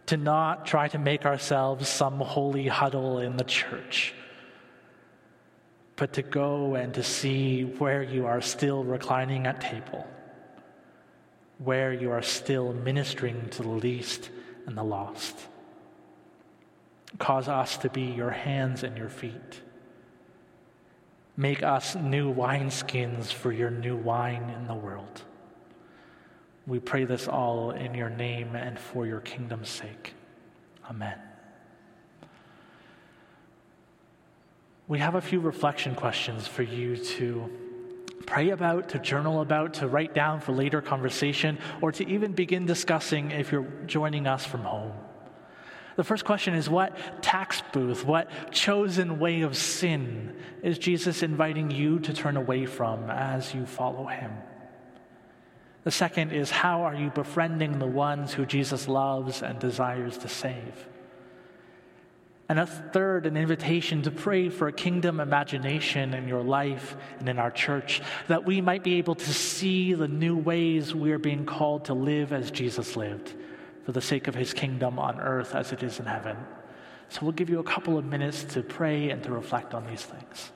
to 0.07 0.17
not 0.17 0.67
try 0.67 0.87
to 0.89 0.99
make 0.99 1.25
ourselves 1.25 1.89
some 1.89 2.19
holy 2.21 2.69
huddle 2.69 3.19
in 3.19 3.37
the 3.37 3.45
church, 3.45 4.15
but 5.97 6.13
to 6.13 6.23
go 6.23 6.75
and 6.75 6.95
to 6.95 7.03
see 7.03 7.63
where 7.63 8.03
you 8.03 8.27
are 8.27 8.41
still 8.41 8.85
reclining 8.85 9.47
at 9.47 9.61
table, 9.61 10.07
where 11.59 11.93
you 11.93 12.11
are 12.11 12.23
still 12.23 12.73
ministering 12.73 13.49
to 13.49 13.63
the 13.63 13.69
least 13.69 14.31
and 14.67 14.77
the 14.77 14.83
lost. 14.85 15.37
Cause 17.19 17.49
us 17.49 17.79
to 17.79 17.89
be 17.89 18.03
your 18.03 18.31
hands 18.31 18.83
and 18.83 18.99
your 18.99 19.09
feet. 19.09 19.63
Make 21.37 21.63
us 21.63 21.97
new 21.97 22.33
wineskins 22.33 23.33
for 23.33 23.53
your 23.53 23.71
new 23.71 23.97
wine 23.97 24.51
in 24.51 24.67
the 24.67 24.75
world. 24.75 25.23
We 26.67 26.81
pray 26.81 27.05
this 27.05 27.29
all 27.29 27.73
in 27.73 27.95
your 27.95 28.09
name 28.09 28.57
and 28.57 28.79
for 28.79 29.07
your 29.07 29.21
kingdom's 29.21 29.69
sake. 29.69 30.15
Amen. 30.89 31.19
We 34.89 34.99
have 34.99 35.15
a 35.15 35.21
few 35.21 35.41
reflection 35.41 35.95
questions 35.95 36.47
for 36.47 36.63
you 36.63 36.97
to 36.97 37.51
pray 38.27 38.51
about, 38.51 38.91
to 38.91 38.99
journal 38.99 39.41
about, 39.41 39.75
to 39.75 39.89
write 39.89 40.15
down 40.15 40.41
for 40.41 40.53
later 40.53 40.81
conversation, 40.81 41.59
or 41.81 41.93
to 41.93 42.07
even 42.09 42.33
begin 42.33 42.67
discussing 42.67 43.31
if 43.31 43.53
you're 43.53 43.71
joining 43.87 44.27
us 44.27 44.45
from 44.45 44.63
home. 44.63 44.93
The 45.97 46.05
first 46.05 46.25
question 46.25 46.55
is 46.55 46.69
What 46.69 47.23
tax 47.23 47.63
booth, 47.73 48.05
what 48.05 48.29
chosen 48.51 49.19
way 49.19 49.43
of 49.43 49.57
sin 49.57 50.37
is 50.63 50.79
Jesus 50.79 51.23
inviting 51.23 51.71
you 51.71 51.99
to 52.01 52.13
turn 52.13 52.37
away 52.37 52.67
from 52.67 53.11
as 53.11 53.55
you 53.55 53.67
follow 53.67 54.07
him? 54.07 54.33
The 55.85 55.91
second 55.91 56.33
is 56.33 56.51
how 56.51 56.83
are 56.83 56.95
you 56.95 57.11
befriending 57.11 57.79
the 57.79 57.87
ones 57.87 58.33
who 58.33 58.47
Jesus 58.47 58.89
loves 58.89 59.43
and 59.43 59.59
desires 59.59 60.17
to 60.19 60.29
save? 60.29 60.89
And 62.49 62.59
a 62.59 62.67
third, 62.67 63.27
an 63.27 63.37
invitation 63.37 64.03
to 64.03 64.11
pray 64.11 64.49
for 64.49 64.69
a 64.69 64.73
kingdom 64.73 65.21
imagination 65.21 66.13
in 66.13 66.29
your 66.29 66.43
life 66.43 66.97
and 67.19 67.29
in 67.29 67.39
our 67.39 67.51
church, 67.51 68.03
that 68.29 68.45
we 68.45 68.61
might 68.61 68.83
be 68.83 68.95
able 68.95 69.15
to 69.15 69.33
see 69.33 69.95
the 69.95 70.09
new 70.09 70.37
ways 70.37 70.95
we 70.95 71.13
are 71.13 71.19
being 71.19 71.47
called 71.47 71.87
to 71.87 71.95
live 71.95 72.33
as 72.33 72.51
Jesus 72.51 72.97
lived, 72.97 73.35
for 73.85 73.93
the 73.93 74.03
sake 74.03 74.29
of 74.29 74.35
his 74.35 74.53
kingdom 74.53 74.99
on 74.99 75.21
earth 75.21 75.55
as 75.55 75.73
it 75.73 75.83
is 75.83 75.99
in 75.99 76.07
heaven. 76.07 76.37
So 77.09 77.21
we'll 77.23 77.33
give 77.33 77.51
you 77.51 77.61
a 77.61 77.65
couple 77.65 77.97
of 77.97 78.05
minutes 78.05 78.45
to 78.45 78.63
pray 78.63 79.11
and 79.11 79.23
to 79.23 79.31
reflect 79.31 79.73
on 79.73 79.87
these 79.87 80.03
things. 80.03 80.53